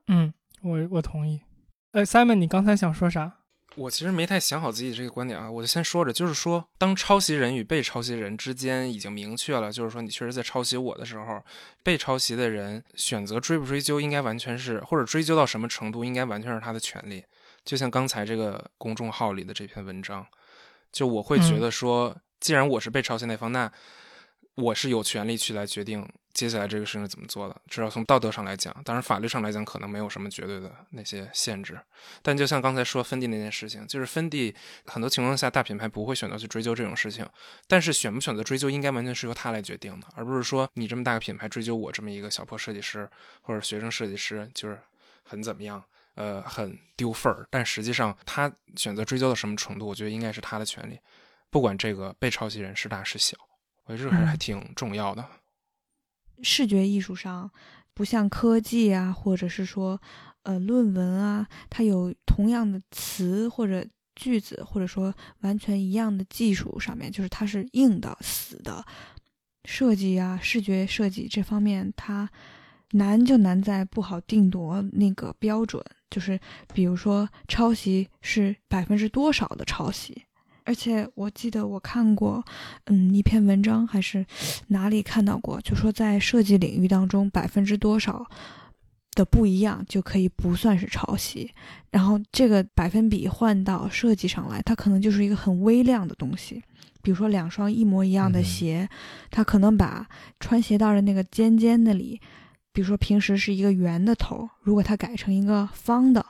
[0.07, 1.41] 嗯，我我同意。
[1.91, 3.37] 呃，Simon，你刚才想说啥？
[3.77, 11.43] 我其实没太想好自己这个观点啊，我就先说着，就是说，当抄袭人与被抄袭人之间已经明确了，就是说你确实在抄袭我的时候，
[11.83, 17.23] 被抄袭的人选择追不追究，应该完全是，或者追究到什么程度，应该完全是他的权利。
[17.65, 20.25] 就像刚才这个公众号里的这篇文章，
[20.91, 23.69] 就我会觉得说，既然我是被抄袭那方，那
[24.53, 27.61] 我是有权利去来决定接下来这个事情怎么做的。
[27.67, 31.77] 至少从道德上来讲，当然法律上来讲可能没有什么绝对的那些限制。
[32.21, 37.27] 但就像刚才说芬迪那件事情，就是芬迪很多情况下大品牌不会选择去追究这种事情，
[37.67, 43.09] 但是选不选择追究，应该完全是由他来决定的，而不是说你这么大个品牌追究我这么一个小破设计师
[43.41, 44.79] 或者学生设计师，就是
[45.23, 45.83] 很怎么样。
[46.15, 50.97] 呃，很丢份儿，但实际上他选择追究到什么程度，我觉得应该是他的权利，
[51.49, 53.37] 不管这个被抄袭人是大是小，
[53.85, 55.25] 我觉得这个还还挺重要的。
[56.41, 57.51] 视觉艺术上，
[57.93, 60.01] 不像科技啊，或者是说
[60.43, 68.85] 呃论文啊，它有同样的词或者句子，或者说完全一样的技术上面，就是它是硬的、死的
[69.65, 72.29] 设计啊，视觉设计这方面它。
[72.91, 76.39] 难就难在不好定夺那个标准，就是
[76.73, 80.23] 比如说抄袭是百分之多少的抄袭，
[80.63, 82.43] 而且我记得我看过，
[82.85, 84.25] 嗯，一篇文章还是
[84.67, 88.25] 哪里看到过，就说在设计领域当中百分之多少
[89.13, 91.51] 的不一样就可以不算是抄袭，
[91.89, 96.63] 然后这个百分比换到设计上来，它可能就是一个很微量的东西，
[97.01, 98.87] 比如说两双一模一样的鞋，
[99.31, 100.07] 它可能把
[100.39, 102.21] 穿鞋带的那个尖尖那里。
[102.75, 106.25] 比如说，平时是一个圆的头，如果它改成一个方的，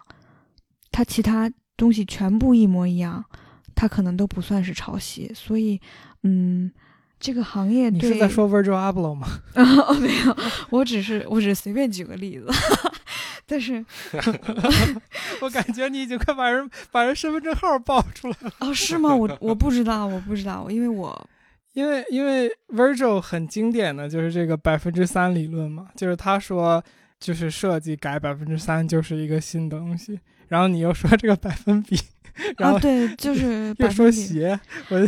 [0.91, 3.25] 它其他东西全部一模一样，
[3.73, 5.31] 它可能都不算是抄袭。
[5.33, 5.81] 所以，
[6.21, 6.71] 嗯，
[7.19, 9.27] 这个行业你是在说 Virgil Abloh 吗？
[9.55, 10.37] 哦，没有，
[10.69, 12.45] 我只是我只是随便举个例子。
[13.47, 13.83] 但是，
[15.41, 18.51] 我感觉你已经快把人把人身份证号报出来了。
[18.59, 19.15] 哦，是吗？
[19.15, 21.27] 我我不知道，我不知道，因为我。
[21.75, 26.83] 因为因为 Virgil 很经典的就是这个百分之三理论嘛，就是他说
[27.19, 31.95] 就是设计改百分之三就是一个新东西，然后你又说这个百分比，
[32.57, 34.59] 然后啊，对， 就是又说鞋，
[34.89, 35.07] 我。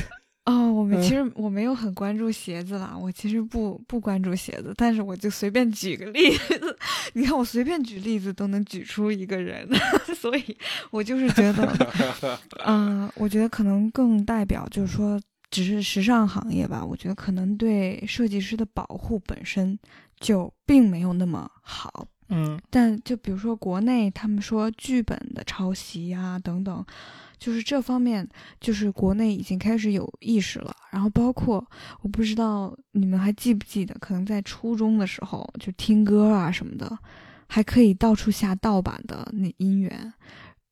[0.50, 6.78] 哦，我们嗯其实我没有很关注鞋子啦，我其实不不关注鞋子，但是我就随便举个例子，
[7.12, 9.68] 你看我随便举例子都能举出一个人，
[10.16, 10.58] 所以
[10.90, 19.78] 我就是觉得，嗯、我觉得可能更代表就是说，只是时尚行业吧，我觉得可能对设计师的保护本身
[20.20, 22.60] 就并没有那么好，嗯。
[22.70, 26.86] 但就比如说国内，他们说剧本的抄袭呀、等等，
[27.38, 28.28] 就是这方面，
[28.60, 30.76] 就是国内已经开始有意识了。
[30.92, 31.66] 然后包括
[32.02, 36.98] 我不知道你们还记不记得，可能在初中的时候就听歌啊什么的，
[37.48, 40.14] 还可以到处下盗版的那音源，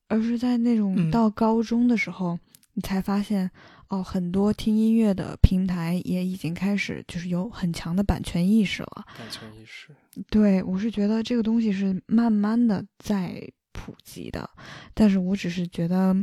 [0.09, 1.09] 而是在那种嗯。
[1.09, 2.37] 到高中的时候，
[2.73, 3.49] 你才发现
[3.89, 9.05] 哦，很多听音乐的平台也已经开始就是有很强的版权意识了。
[9.17, 9.95] 版权意识。
[10.29, 14.49] 对，我是觉得这个东西是慢慢的在普及的，
[14.93, 16.15] 但是我只是觉得，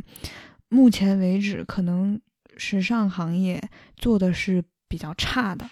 [0.69, 2.19] 目前为止可能
[2.57, 3.61] 时尚行业
[3.95, 5.69] 做的是比较差的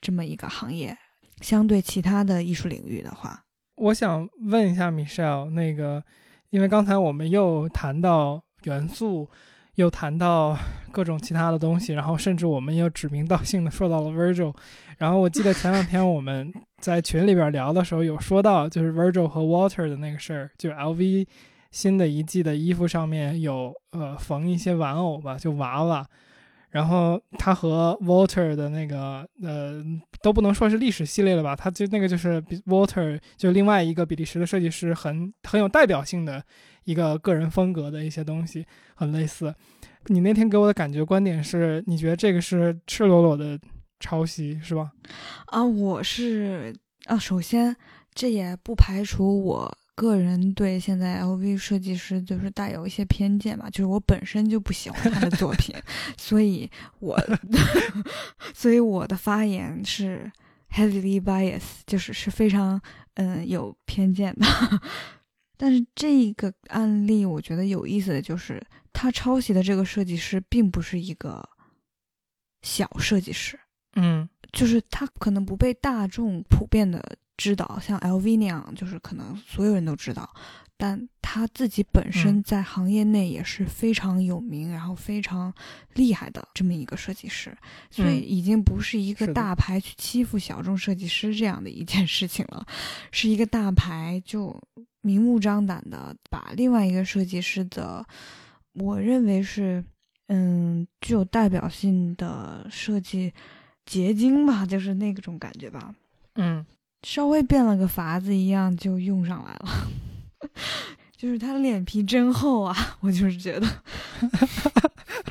[0.00, 0.96] 这么一个行业，
[1.40, 6.04] 相对其他的艺术领域的话，我想问一下 Michelle，那个，
[6.50, 9.28] 因为刚才我们又谈到元素，
[9.76, 10.56] 又谈到
[10.92, 14.54] 各种其他的东西，然后甚至我们又指名道姓的说到了 Virgil，
[14.98, 21.26] 然后我记得前两天我们在群里边聊的时候有说到，就是 Virgil 和 Water 的那个事儿，就 LV
[21.70, 26.06] 新的一季的衣服上面有呃缝一些玩偶吧，就娃娃。
[26.74, 29.80] 然后他和 Walter 的那个呃
[30.22, 36.44] 都不能说是历史系列了吧，他就那个就是 Walter 就另外一个比利时的设计师很很有代表性的
[36.82, 39.54] 一个个人风格的一些东西，很类似。
[40.06, 43.56] 你那天给我的感觉观点是，你觉得这个是赤裸裸的
[44.00, 44.90] 抄袭是吧？
[45.46, 47.76] 啊，我是啊，首先
[48.12, 55.74] 这也不排除我个人对现在 LV 设计师就是带有一些偏见吧，就是我本身就不喜欢他的作品，
[56.18, 56.68] 所以
[57.00, 57.18] 我
[58.54, 60.30] 所以我的发言是
[60.70, 62.80] heavily bias，就是是非常
[63.14, 64.46] 嗯有偏见的。
[65.56, 68.60] 但是这个案例我觉得有意思的就是，
[68.92, 71.48] 他抄袭的这个设计师并不是一个
[72.62, 73.58] 小设计师。
[73.96, 77.00] 嗯就是他可能不被大众普遍的
[77.36, 80.28] 知道，像 LV 那样，就是可能所有人都知道，
[80.76, 85.52] 但他自己本身嗯在行业内也是非常有名，然后非常
[85.94, 87.56] 厉害的这么一个设计师，
[87.90, 92.64] 所以嗯已经不是一个大牌去欺负小众设计师这样的一件事情了，
[93.10, 94.62] 是一个大牌就
[95.00, 98.06] 明目张胆的把另外一个设计师的，
[98.74, 99.84] 我认为是
[100.28, 103.32] 嗯具有代表性的设计。
[103.86, 105.94] 结晶吧，就是那种感觉吧，
[106.36, 106.64] 嗯
[107.04, 109.88] 稍微变了个法子一样就用上来了。
[111.16, 113.66] 就是他脸皮真厚啊， 我就是觉得，，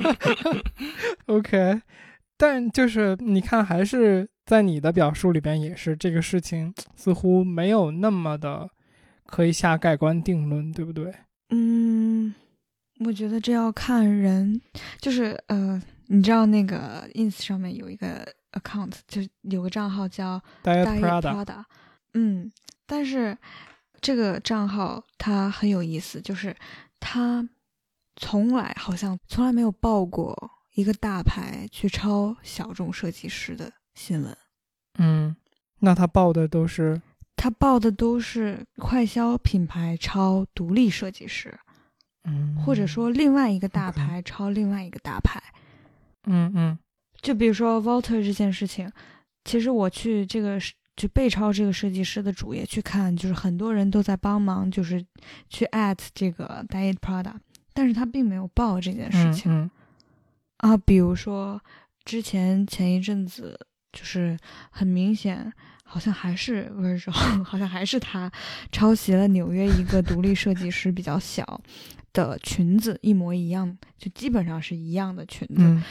[1.26, 1.80] OK。
[2.36, 8.68] 但就是你看，还是在你的表述里边，也是这个事情似乎没有那么的
[9.24, 11.14] 可以下盖棺定论，对不对？
[11.50, 12.34] 嗯，
[13.04, 14.60] 我觉得这要看人，
[15.00, 21.64] 就是呃，你知道那个 ins 上面有一个 account，就是有个账号叫 Diet Diet Prada，Prada，
[22.14, 22.50] 嗯，
[22.86, 23.36] 但是
[24.00, 26.56] 这个账号它很有意思，就是
[26.98, 27.48] 它
[28.16, 34.36] 从来好像从来没有报过一个大牌去抄小众设计师的新闻，
[34.98, 35.36] 嗯，
[35.80, 37.00] 那他报的都是
[37.36, 41.58] 他报的都是快消品牌抄独立设计师，
[42.24, 45.42] 嗯，或者说另外一个大牌抄另外一个大牌。
[46.26, 46.78] 嗯嗯
[47.24, 48.92] 就比如说 Walter 这件事情，
[49.44, 55.02] 其实我去这个是就背抄这个设计师的主页去看，就是很多人都在帮忙，就是
[55.48, 57.32] 去 at 这个 Diet Prada，
[57.72, 59.70] 但是他并没有报这件事嗯情、嗯
[60.58, 60.76] 啊。
[60.76, 61.58] 比如说
[62.04, 63.58] 之前前一阵子，
[63.90, 64.36] 就是
[64.70, 65.50] 很明显，
[65.82, 67.10] 好像还是 Virgil，
[67.42, 68.30] 好像还是他
[68.70, 71.60] 抄袭了纽约一个独立设计师比较小
[72.12, 75.54] 的裙子，一模一样，就基本上是一样的裙子。
[75.58, 75.82] 嗯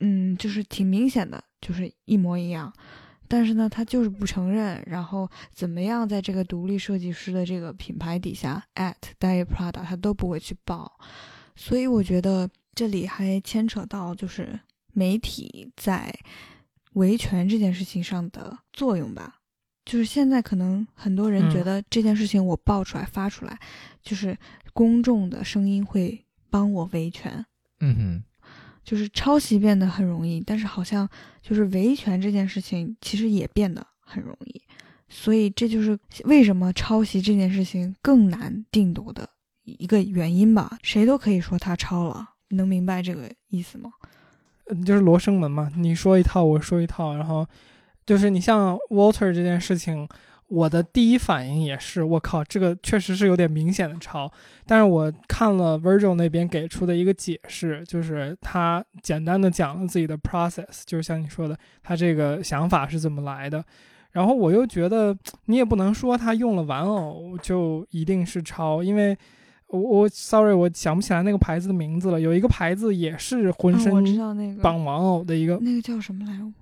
[0.00, 2.72] 嗯，就是挺明显的，就是一模一样。
[3.28, 11.00] 但是呢，他就是不承认，然后怎么样，在这个独立设计师的这个品牌底下 at Diet Prada，他都不会去报。
[11.56, 14.60] 所以我觉得这里还牵扯到就是
[14.92, 16.14] 媒体在
[16.92, 19.38] 维权这件事情上的作用吧。
[19.84, 23.58] 就是现在可能很多人嗯觉得这件事情我爆出来发出来，
[24.02, 24.36] 就是
[24.72, 27.44] 公众的声音会帮我维权。
[27.80, 28.24] 嗯哼，
[28.86, 31.08] 就是抄袭变得很容易，但是好像
[31.42, 34.62] 就是维权这件事情其实也变得很容易，
[35.08, 39.28] 所以这就是为什么抄袭这件事情更难定夺的
[39.64, 40.78] 一个原因吧。
[40.82, 43.90] 谁都可以说他抄了，能明白这个意思吗？
[44.68, 47.44] 嗯就是罗生门嘛，你说一套，我说一套，然后
[48.04, 50.08] 就是你像 Walter 这件事情，
[50.48, 54.30] 我的第一反应也是，我靠，这个确实是有点明显的抄。
[54.64, 63.64] 但是我看了 Virgil 那边给出的一个解释，就是他简单的讲了自己的 process，就是像你说的，他这个想法是怎么来的。
[64.12, 65.14] 然后我又觉得
[65.46, 69.18] 你也不能说他用了玩偶就一定是抄，因为
[69.66, 76.52] 我我 sorry 我想不起来那个牌子的名字了，有一个牌子也是浑啊，我知身道那个绑玩偶的一个，那个叫什么来着？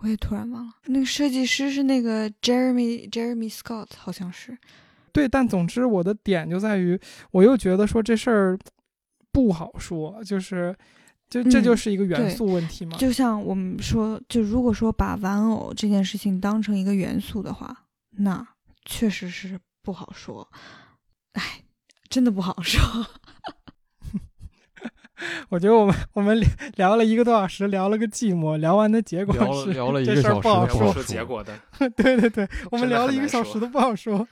[0.00, 0.72] 我也突然忘了。
[0.86, 4.56] 那个设计师是那个 Jeremy Jeremy Scott，好像是。
[5.12, 8.58] 对，但总之我的点就在于，我又觉得说这事儿
[9.32, 10.76] 不好说，就是，
[11.30, 12.98] 就这嗯就是一个元素问题嘛。
[12.98, 18.46] 就像我们说，就如果说把玩偶这件事情当成一个元素的话，那
[18.84, 20.46] 确实是不好说。
[21.32, 21.62] 哎，
[22.10, 22.80] 真的不好说。
[25.48, 26.46] 我觉得我们我们聊
[26.76, 31.52] 聊了一个多小时，聊了个寂寞，聊完的结果聊了是聊了一这事儿个小时不好说结果的，
[31.96, 34.26] 对对对，我们聊了一个小时 都不好说。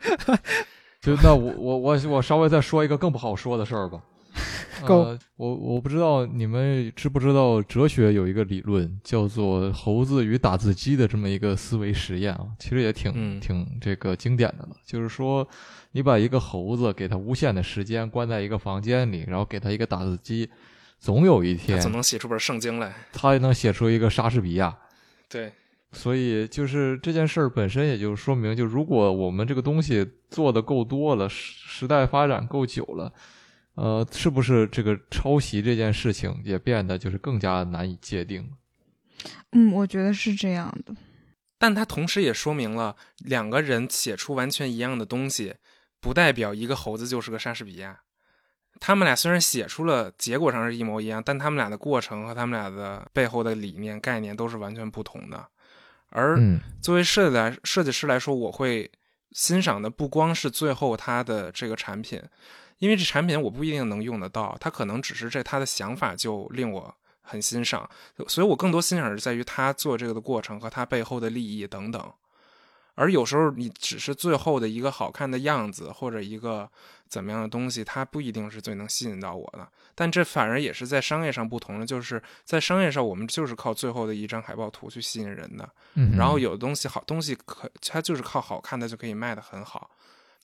[1.00, 4.00] 就那我我我我稍微再说一个更不好说的事儿吧。
[4.86, 14.70] 呃，我我不知道你们知不知道，哲学有一个理论叫做猴子与打字机的这么一个思维实验啊，其实也挺、嗯挺这个经典的了。
[14.86, 15.46] 就是说，
[15.92, 20.48] 你把一个猴子给它无限的时间关在一个房间里，然后给它一个打字机，
[20.98, 22.94] 总有一他天总能写出本圣经来。
[23.12, 24.74] 它能写出一个莎士比亚。
[25.28, 25.52] 对，
[25.92, 33.12] 所以就是这件事儿本身，也就说明，就如果我们这个东西做的够多了，时时代发展够久了，
[33.80, 38.52] 呃，是不是这个抄袭这件事情也变得就是更加难以界定？
[39.52, 40.94] 嗯，我觉得是这样的。
[41.58, 45.54] 但它同时也说明了，两个人写出完全一样的东西，
[45.98, 48.00] 不代表一个猴子就是个莎士比亚。
[48.78, 55.48] 他们俩虽然写出了结果上是一模一样，但他们俩的过程和他们俩的背后的理念概念都是完全不同的。
[56.10, 58.90] 而嗯作为设计来设计师来说，我会
[59.32, 62.22] 欣赏的不光是最后他的这个产品，
[62.78, 67.88] 因为这产品我不一定能用得到，他可能只是这他的想法就令我很欣赏，
[68.26, 72.12] 所以我更多欣赏是在于他做这个的过程和他背后的利益等等。
[73.00, 76.70] 而有时候你只是最后的一个好看的样子或者一个
[77.08, 79.66] 怎么样的东西，它不一定是最能吸引到我的。
[79.94, 85.66] 但这反而也是在商业上不同的，就是在商业上我们就是靠最后的一张海报图去吸引人的。
[85.94, 89.90] 嗯，然后有的东西好东西可它就是靠好看的就可以卖得很好。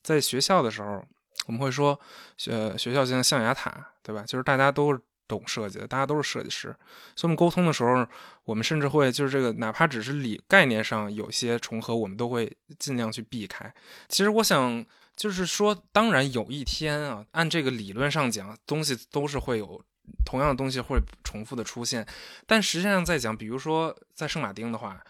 [0.02, 1.04] 在学校的时候，
[1.46, 1.98] 我们会说，
[2.46, 4.24] 呃，学校就像象牙塔，对吧？
[4.26, 6.74] 就是大家都是懂设计的，大家都是设计师，
[7.14, 8.06] 所以我们沟通的时候，
[8.44, 13.72] 我们甚至会就是这个，哪怕只是理概念上有些重合，我们都会尽量去避开。
[14.08, 14.84] 其实我想。
[15.16, 19.82] 就是说，当然有一天啊，按这个理论上讲，东西都是会有
[20.26, 22.06] 同样的东西会重复的出现，
[22.46, 25.02] 但实际上在讲，比如说在圣马丁的话，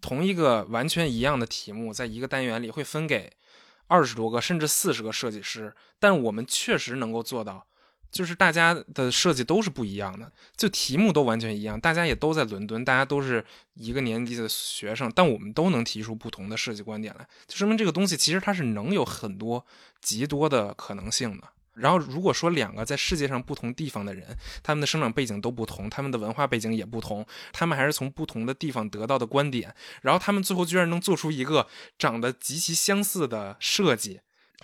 [0.00, 3.30] 同一个完全一样的题目，在一个单元里会分给
[3.88, 7.66] 二十多个甚至四十个设计师，但我们确实能够做到，
[8.12, 13.44] 就是大家的设计都是不一样的，就题目都完全一样，大家也都在伦敦，大家都是
[13.74, 19.66] 一个年级的学生，但我们都能提出不同的设计观点来，就说明这个东西其实它是能有很多
[20.00, 21.48] 极多的可能性的。
[21.74, 31.66] 然后，如果说两个在世界上不同地方的人，他们的生长背景都不同，他们的文化背景也不同，他们还是从不同的地方得到的观点，然后他们最后居然能做出一个
[31.98, 34.20] 长得极其相似的设计，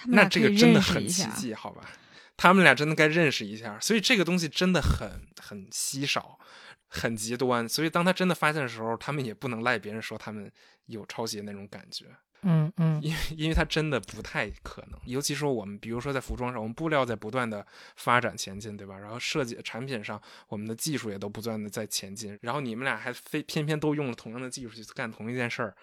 [0.08, 1.08] 那这个真的很。
[1.08, 1.90] 奇迹，好吧？
[2.38, 6.38] 他们俩真的该认识一下，所以这个东西真的很很稀少，
[6.86, 7.68] 很极端。
[7.68, 10.50] 所以当他真的发现的时候，他们也不能赖别人说他们
[10.86, 12.06] 有抄袭那种感觉。
[12.42, 17.66] 嗯嗯因为因为它真的不太可能，尤其说我们比如说在服装上，我们布料在不断的
[17.96, 18.96] 发展前进，对吧？
[18.96, 25.74] 然后设计产品上，我们的技术也都不断的在前进，然后你们俩还非偏偏都用了同样的技术去干同一件事儿，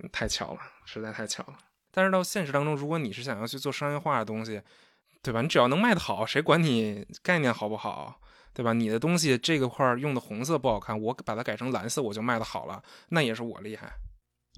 [0.00, 1.58] 嗯太巧了，实在太巧了。
[1.90, 4.62] 但是到现实当中，如果你是想要去做商业化的东西，
[5.22, 5.42] 对吧？
[5.42, 8.20] 你只要能卖得好，谁管你概念好不好？
[8.52, 8.72] 对吧？
[8.72, 13.92] 你的东西这个块儿用的红色不好看，我把它改成蓝色，我就卖得好了，那也是我厉害。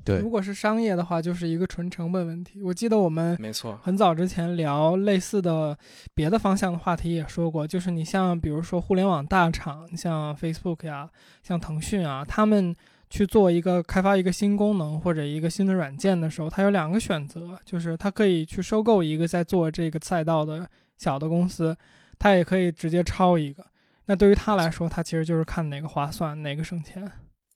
[0.02, 2.60] 对如，果是商业的话，就是一个纯成本问题。
[2.62, 5.78] 我记得我们没错，很早之前聊类似的
[6.14, 11.08] 别的方向的话题也说过，就是你像比如说互联网大厂，像 Facebook 呀，
[11.42, 12.74] 像腾讯啊，他们
[13.12, 21.76] 去做一个开发一个新功能或者一个新的软件的时候，它有两个选择，就是它可以去收购一个在做这个赛道的小的公司，
[22.18, 23.62] 它也可以直接抄一个。
[24.06, 27.06] 那对于他来说，他其实就是看哪个划算，哪个省钱。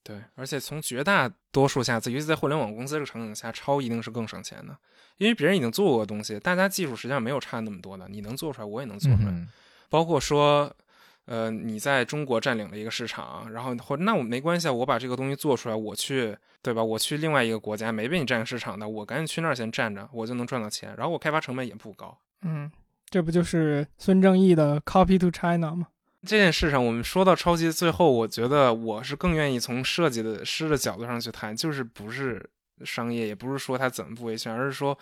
[0.04, 4.76] 对，而且从绝大多数下，尤其在互联网公司这个场景下，抄一定是更省钱的，
[5.16, 9.30] 因为别人已经做过的东西，大家技术实际上没有差那么多的，你能做出来，我也能做出来。
[9.30, 9.48] 嗯
[9.88, 10.70] 包括说，
[11.26, 16.82] 呃，你在中国占领了一个市场，然后或那我没关系啊，我把这个东西做出来，我去，对吧？
[16.82, 22.16] 我去另外一个国家没被你占领市场的，我赶紧去那儿先占着，我就能赚到钱，然后我开发成本也不高。
[22.42, 22.70] 嗯，
[23.10, 25.88] 这不就是孙正义的 “copy to China” 吗？
[26.26, 32.48] 这件事上，我们说到抄袭，最后我觉得我是更愿意从设计的师的角度上去谈，就是不是
[32.84, 34.96] 商业，也不是说它怎么不维权，而是说，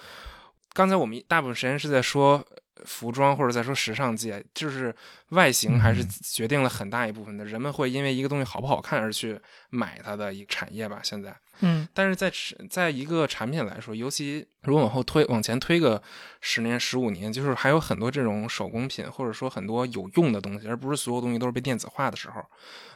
[0.73, 2.45] 刚才我们大部分时间是在说
[2.85, 4.95] 服装或者再说时尚界，就是
[5.29, 11.01] 外形还是嗯决定了很大一部分的，人们会因为一个东西好不好看而去买它的一个产业吧。
[11.03, 12.33] 现在，嗯但是在
[12.69, 16.03] 在一个产品来说，尤其如果往后推往前推个
[16.41, 22.45] 十年、十五年，就是还有很多这种手工品，或者说很多有用的东西，而不是所有东西都是被电子化的时候，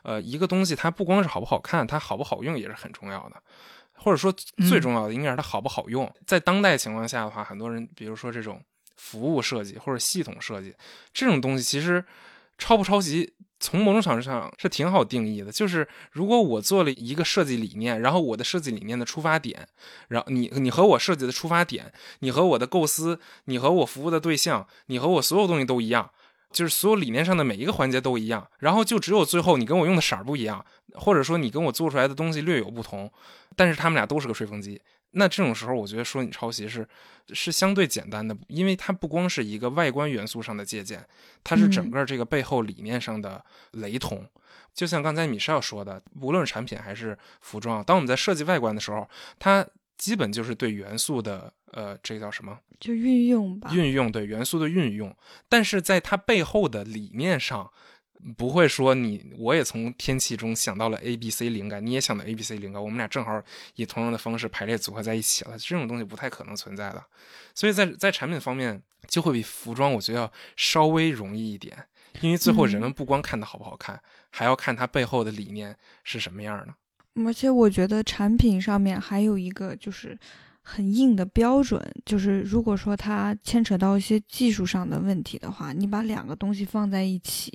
[0.03, 3.41] 呃，一个东西它不光是好不好看，它好不好用也是很重要的。
[4.01, 4.33] 或者说
[4.69, 6.09] 最重要的应该是它好不好用。
[6.25, 8.63] 在当代情况下的话，很多人比如说这种
[8.99, 10.75] 服务设计或者系统设计
[11.15, 12.05] 这种东西，其实
[12.59, 15.51] 抄不抄袭，从某种程度上是挺好定义的。
[15.51, 19.67] 就是如果我做了一个设计理念，然后我的设计理念的出发点，
[20.09, 26.11] 然后你你和我设计的出发点，你和我的构思，你和我服务的对象，你和我所有东西都一样。
[26.51, 33.11] 就是所有理念上的每一个环节都一样，然后就只有最后你跟我用的色儿不一样，或者说你跟我做出来的东西略有不同，
[33.55, 34.81] 但是他们俩都是个吹风机。
[35.13, 36.87] 那这种时候，我觉得说你抄袭是
[37.33, 41.03] 是相对简单的，因为它不光是一个外观元素上的借鉴，
[41.43, 43.43] 它是整个这个背后理念上的
[43.73, 44.25] 雷同。
[44.75, 49.67] 就像刚才米少说的，无论是产品还是服装，当我们在设计外观的时候，它
[49.99, 52.59] 基本就是对元素的呃，这个叫什么？
[52.81, 53.71] 就运用吧。
[53.75, 55.15] 运用对元素的运用，
[55.49, 57.71] 但是在它背后的理念上，
[58.37, 63.43] 不会说你我也从天气中想到了 A B C 灵感，你也想到 A B C 灵感，我们俩正好
[63.75, 67.05] 以同样的方式排列组合在一起了，这种东西不太可能存在的。
[67.55, 71.77] 所以在在产品方面，就会比服装我觉得要稍微容易一点，
[72.21, 76.75] 因为最后人们不光看它好不好看，还要看它背后的理念是什么样的。
[77.27, 80.19] 而且我觉得产品上面还有一个就是
[80.63, 87.53] 很硬的标准，就是如果说它牵扯到一些技术上的问题的话，你把两个东西放在一起，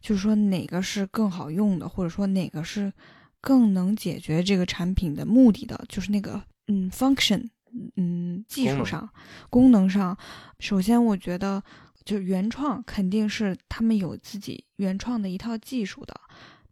[0.00, 2.92] 就是说哪个是更好用的，或者说哪个是
[3.40, 7.48] 更能解决这个产品的目的的，就是那个嗯 function，
[7.96, 9.08] 嗯技术上、
[9.50, 10.16] 功能上，
[10.60, 11.60] 首先我觉得
[12.04, 16.14] 就原创肯定是他们有自己原创的一套技术的，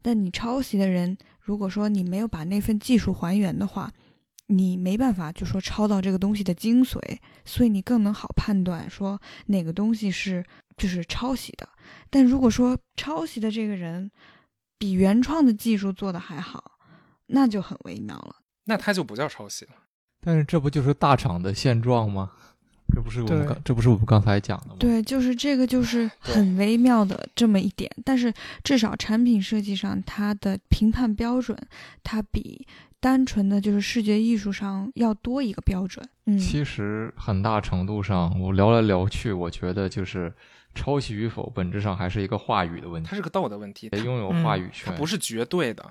[0.01, 1.18] 但你抄袭的人，
[1.51, 3.92] 如果说你没有把那份技术还原的话，
[4.46, 7.01] 你没办法就说抄到这个东西的精髓，
[7.44, 10.44] 所以你更能好判断说哪个东西是
[10.76, 11.68] 就是抄袭的。
[12.09, 14.09] 但如果说抄袭的这个人
[14.78, 16.78] 比原创的技术做的还好，
[17.26, 18.36] 那就很微妙了。
[18.66, 19.72] 那他就不叫抄袭了。
[20.20, 22.30] 但是这不就是大厂的现状吗？
[22.93, 24.76] 这不是我们刚这不是我们刚才讲的吗？
[24.78, 27.91] 对，就是这个，就是很微妙的这么一点。
[28.05, 28.32] 但是
[28.62, 31.57] 至少产品设计上，它的评判标准，
[32.03, 32.66] 它比
[32.99, 36.07] 单纯的就是视觉艺术上要多一个标准。
[36.26, 40.32] 嗯，其实很大程度上，我聊来聊去，我觉得就是
[40.74, 43.16] 抄袭与否，本质上还是一个话语的问题它。
[43.16, 45.91] 是个道德问题，得拥有话语权，它不是绝对的。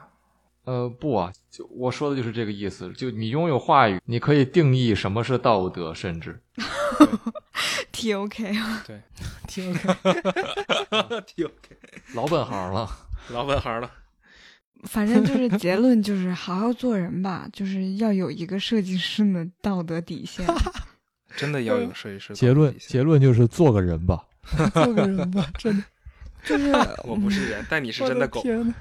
[0.66, 2.92] 呃，不啊，就我说的就是这个意思。
[2.94, 6.40] 就你拥有话语，你可以定义什么是道德，甚至
[7.92, 9.02] T O K 啊，对
[9.48, 11.78] ，T O K，T O K，。
[12.14, 12.90] 老本行了。
[13.32, 13.92] 老本行了。
[14.84, 20.46] 反正就是结论就是好好做人吧，就是要有一个设计师的道德底线。
[21.36, 22.34] 真的要有设计师。
[22.34, 24.24] 结论结论就是做个人吧。
[24.74, 25.84] 做个人吧，真的。
[26.46, 26.72] 就是
[27.04, 28.42] 我不是人，但你是真的狗。
[28.42, 28.74] 天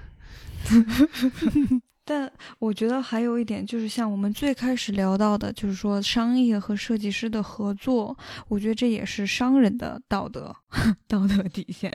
[0.67, 8.17] 呐， 但我觉得还有一点，就是像我们最开始聊到的，就是说商业和设计师的合作，
[8.49, 10.57] 我觉得这也是商人的道德
[11.07, 11.95] 道德底线，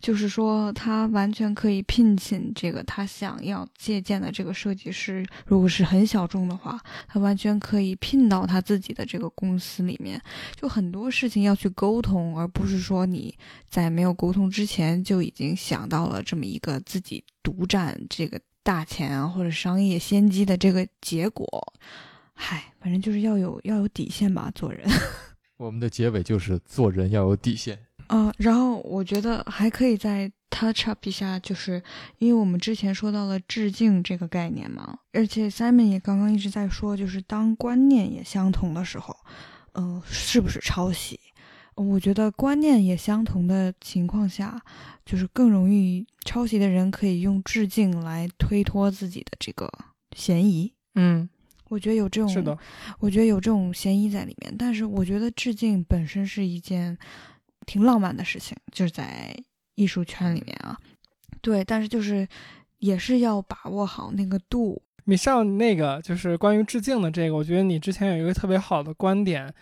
[0.00, 10.20] 就是说他完全可以聘请这个他想要借鉴的这个设计师，如果是很小众的话，他完全可以聘到他自己的这个公司里面，
[10.56, 13.32] 就很多事情要去沟通，而不是说你
[13.68, 21.46] 在没有沟通之前就已经想到了这么一个自己独占这个大钱啊或者商业先机的这个结果。
[22.34, 24.88] 嗨，反正就是要有要有底线吧，做人。
[25.58, 27.78] 我们的结尾就是做人要有底线。
[28.08, 31.82] 啊、然后我觉得还可以再 touch up 一下，就是
[32.18, 39.16] 因为我们之前说到了致敬这个概念嘛，而且 Simon 也刚刚一直在说，就是当观念也相同的时候，
[39.74, 41.18] 嗯、是不是抄袭？
[41.74, 44.60] 我觉得观念也相同的情况下，
[45.06, 49.70] 就是更容易抄袭的人可以用致敬来推脱自己的这个
[50.14, 50.70] 嫌疑。
[50.94, 51.26] 嗯，
[51.68, 52.56] 我觉得有这种，是的，
[52.98, 54.54] 我觉得有这种嫌疑在里面。
[54.58, 56.96] 但是我觉得致敬本身是一件
[57.64, 59.34] 挺浪漫的事情，就是在
[59.74, 60.78] 艺术圈里面啊，
[61.40, 62.28] 对，但是就是
[62.80, 64.82] 也是要把握好那个度。
[65.04, 69.52] 米少，那个就是关于致敬的这个，我觉得你之前有一个特别好的观点。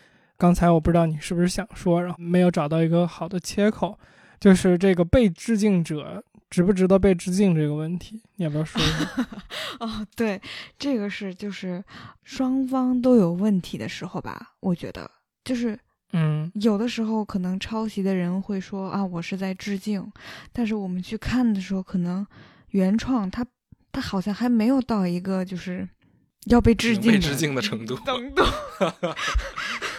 [0.40, 3.98] 刚才我不知道你是不是想说，然后没有找到一个好的切口，
[4.40, 9.28] 就是这个被致敬者值不值得被致敬这个问题，你要不要说一下？
[9.80, 10.40] 哦，对，
[10.78, 11.84] 这个是就是
[12.24, 15.10] 双方都有问题的时候吧，我觉得
[15.44, 15.78] 就是
[16.14, 20.10] 嗯，有的时候可能抄袭的人会说啊，我是在致敬，
[20.54, 22.26] 但是我们去看的时候，可能
[22.70, 23.46] 原创他
[23.92, 25.86] 他好像还没有到一个就是。
[26.46, 27.94] 要被致敬、被致敬的程度。
[27.96, 28.46] 等等，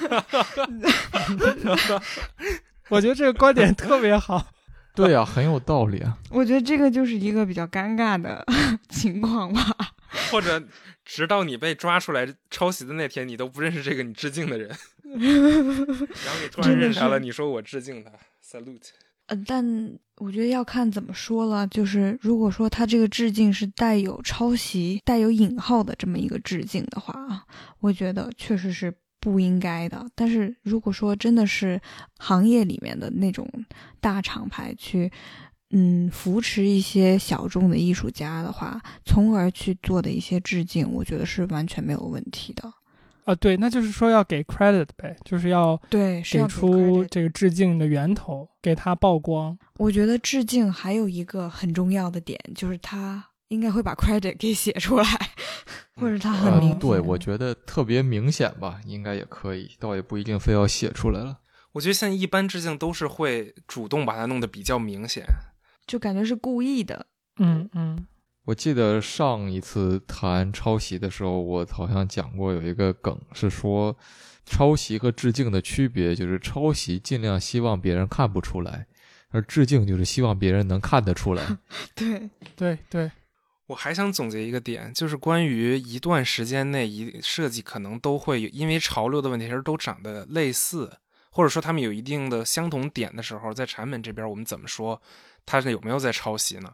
[2.90, 4.46] 我觉得这个观点特别好。
[4.94, 6.18] 对呀、很有道理啊。
[6.30, 8.46] 我觉得这个就是一个比较尴尬的
[8.90, 9.62] 情况吧。
[10.30, 10.62] 或者
[11.06, 14.76] 直到你被抓出来抄袭的那天，你都不认识这个你致敬的人，然
[15.16, 15.24] 后
[16.42, 18.12] 你突然认识他了，你说我致敬他
[18.44, 18.90] ，salute。
[19.28, 21.66] 嗯，但我觉得要看怎么说了。
[21.68, 27.46] 就是如果说他这个致敬是带有抄袭、带有引号的这么一个致敬的话啊，
[27.80, 30.06] 我觉得确实是不应该的。
[30.14, 31.80] 但是如果说真的是
[32.18, 33.48] 行业里面的那种
[34.02, 35.10] 大厂牌去，
[35.70, 42.74] 嗯，扶持一些小众的艺术家的话，从而去做的一些致敬，我觉得是完全没有问题的。
[43.24, 49.56] 啊，对，那就是说要给 credit 呗，就是要对，给给出这个致敬的源头，给他曝光。
[49.78, 55.06] 我觉得致敬还有一个很重要的点，就是他应该会把 credit 给写出来，
[55.96, 56.80] 或者他很嗯明显。
[56.80, 61.40] 对，我觉得特别明显吧，应该也可以，倒也不一定非要写出来了。
[61.74, 65.26] 我觉得现在一般致敬都是会主动把它弄得比较明显。
[65.86, 67.06] 就感觉是故意的。
[67.40, 68.08] 嗯嗯
[68.46, 73.96] 我记得上一次谈抄袭的时候，我好像讲过有一个梗，是说
[74.46, 78.88] 抄袭和致敬的区别，就是抄袭尽量希望别人看不出来，
[79.30, 81.58] 而致敬就是希望别人能看得出来。
[81.96, 83.12] 对，对对，
[83.72, 90.92] 我还想总结一个点，就是关于一段时间内一设计可能都会有因为潮流的问题其实都长得类似，
[91.32, 95.02] 或者说他们有一定的相同点的时候，在产品这边我们怎么说
[95.46, 96.74] 它是有没有在抄袭呢？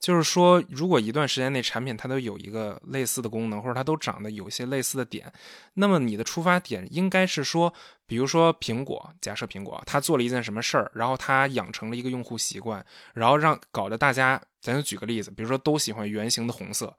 [0.00, 5.32] 就是说，如果一段时间内产品它都有一个类似的功能，或者它都长得有一些类似的点，
[5.74, 7.72] 那么你的出发点应该是说，
[8.04, 12.84] 比如说苹果，假设苹果它做了一件什么事儿，然后它养成了一个用户习惯，
[13.14, 16.96] 然后让搞得大家，咱就举个例子，比如说都喜欢圆形的红色，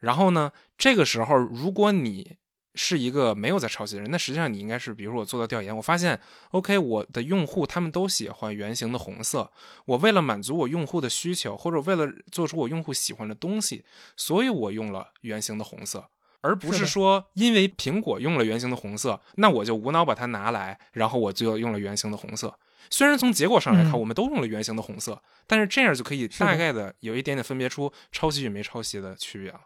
[0.00, 2.36] 然后呢，这个时候如果你
[2.74, 9.50] 是一个没有在抄袭的人，那实际上你应该是，比如说我做到调研，我发现，OK，我的用户他们都喜欢圆形的红色，
[9.86, 13.84] 我为了满足我用户的需求，或者为了做出我用户喜欢的东西，
[14.16, 16.10] 所以我用了圆形的红色，
[16.42, 22.58] 而不是说因为苹果用了圆形的红色，那我就无脑把它拿来，然后我就用了圆形的红色。
[22.90, 29.60] 虽然从结果上来看，嗯我们都用了圆形的红色，但是这样就可以大概的有一点点分别出抄袭与没抄袭的区别了。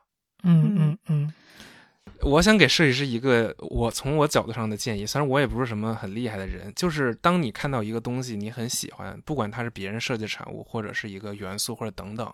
[0.45, 1.35] 嗯嗯嗯
[2.23, 12.31] 我想给设计师一个我从我角度上的建议，虽然我也不是什么很厉害的人，就是当你看到一个东西你很喜欢，不管它是别人设计产物，或者是一个元素，或者等等，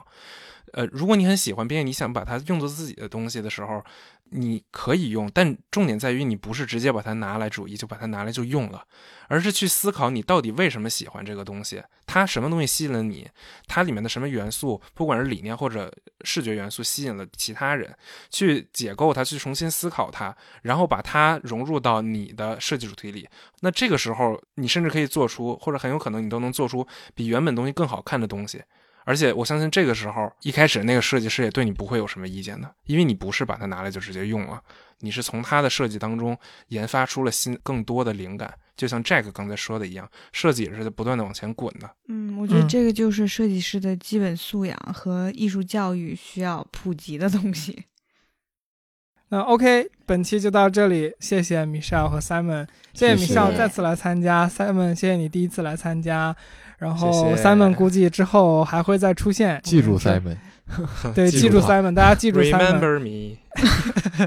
[0.72, 3.82] 呃，如果你很喜欢，并且你想把它用作自己的东西的时候，
[4.30, 8.84] 你可以用，但重点在于你不是直接把它拿来主义，就把它拿来就用了，
[9.28, 13.28] 而是去思考你到底为什么喜欢这个东西，它什么东西吸引了你，
[13.68, 15.92] 它里面的什么元素，不管是理念或者
[16.22, 17.96] 视觉元素吸引了其他人，
[18.28, 23.28] 去解构它，去重新思考它，然后把它融入到你的设计主题里。
[23.60, 28.60] 那这个时候，你甚至可以做出，或者很有可能你都能做出比原本东西更好看的东西。
[29.06, 34.60] 而且我相信这个时候，一开始那个设计师也对你不会有什么意见的，因为你不是把它拿来就直接用了，
[34.98, 36.36] 你是从他的设计当中
[36.70, 38.52] 研发出了新更多的灵感。
[38.76, 41.88] 就像 Jack 刚才说的一样，设计也是在不断的往前滚的。
[42.08, 47.84] 嗯，我觉得嗯这个就是设计师的基本素养和艺术教育需要普及的东西。
[49.30, 56.36] 那 OK，本期就到这里，谢谢 Michelle 和 Simon，谢谢谢谢 Michelle 再次来参加，Simon 谢谢你第一次来参加，
[56.78, 60.36] 然后 Simon 估计之后还会再出现，记住 Simon，
[61.14, 63.38] 对，记住 Simon，大家记住 Simon，Remember me，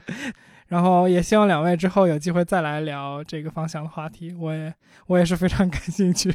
[0.68, 4.72] 然后也希望两位之后有机会再来聊这个方向的话题，我也
[5.06, 6.34] 我也是非常感兴趣。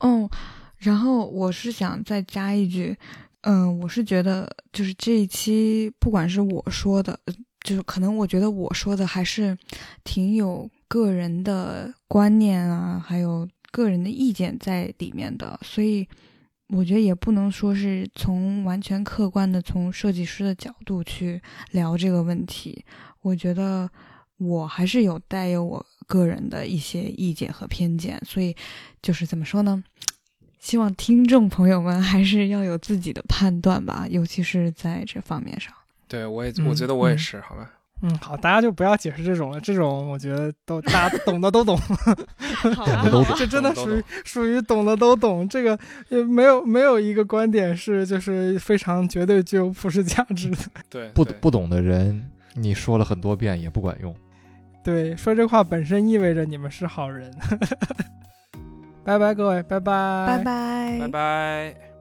[0.00, 0.28] 哦，
[0.78, 2.96] 然后我是想再加一句，
[3.42, 7.34] 嗯，我是觉得就是这一期不管是我说的，呃
[7.64, 9.56] 就是可能我觉得我说的还是
[10.04, 16.08] 挺有个人的观念啊，还有个人的意见在里面的，所以
[16.68, 22.82] 我觉得也不能说是从完全客观的从设计师的角度去聊这个问题。
[23.20, 23.90] 我觉得
[24.38, 28.56] 我还是有带有我个人的一些意见和偏见，所以
[29.02, 29.84] 就是怎么说呢？
[30.58, 35.70] 希望听众朋友们还是要有自己的判断吧，尤其是在这方面上。
[36.08, 37.70] 对我也嗯我觉得我也嗯是，好吧。
[38.02, 41.78] 嗯，好，大家就不要解释这种了，这种我觉得都大家懂的都懂，
[42.62, 45.78] 懂的都懂这真的属于属于懂的都懂，这个
[46.10, 50.58] 也没有没有一个观点是就是非常绝对具有普世价值的。
[50.90, 54.14] 对，不对不懂的人，你说了很多遍也不管用。
[54.84, 57.32] 对，说这话本身意味着你们是好人。
[59.02, 61.95] 拜拜，各位，拜拜，拜拜，拜拜。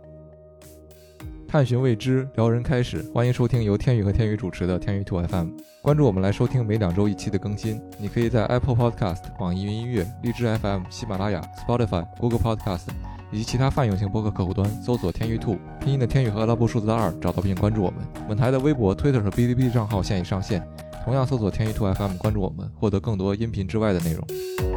[1.55, 3.01] 探寻未知，撩人开始。
[3.13, 5.51] 欢迎收听由天宇和天宇主持的天宇兔 FM。
[5.81, 7.81] 关注我们来收听每两周一期的更新。
[7.97, 12.87] 你可以在 Apple Podcast、网易云音乐、荔枝 FM、喜马拉雅、Spotify、Google Podcast
[13.31, 18.01] 以及其他泛用型播客客户端搜索“天宇兔”拼音的天宇和阿拉伯数字的二，找到并关注我们。
[18.27, 20.61] 本台的微博、Twitter 和哔哩哔哩账号现已上线，
[21.05, 24.74] 同样搜索“天宇兔 FM” 关注我们，获得更多音频之外的内容。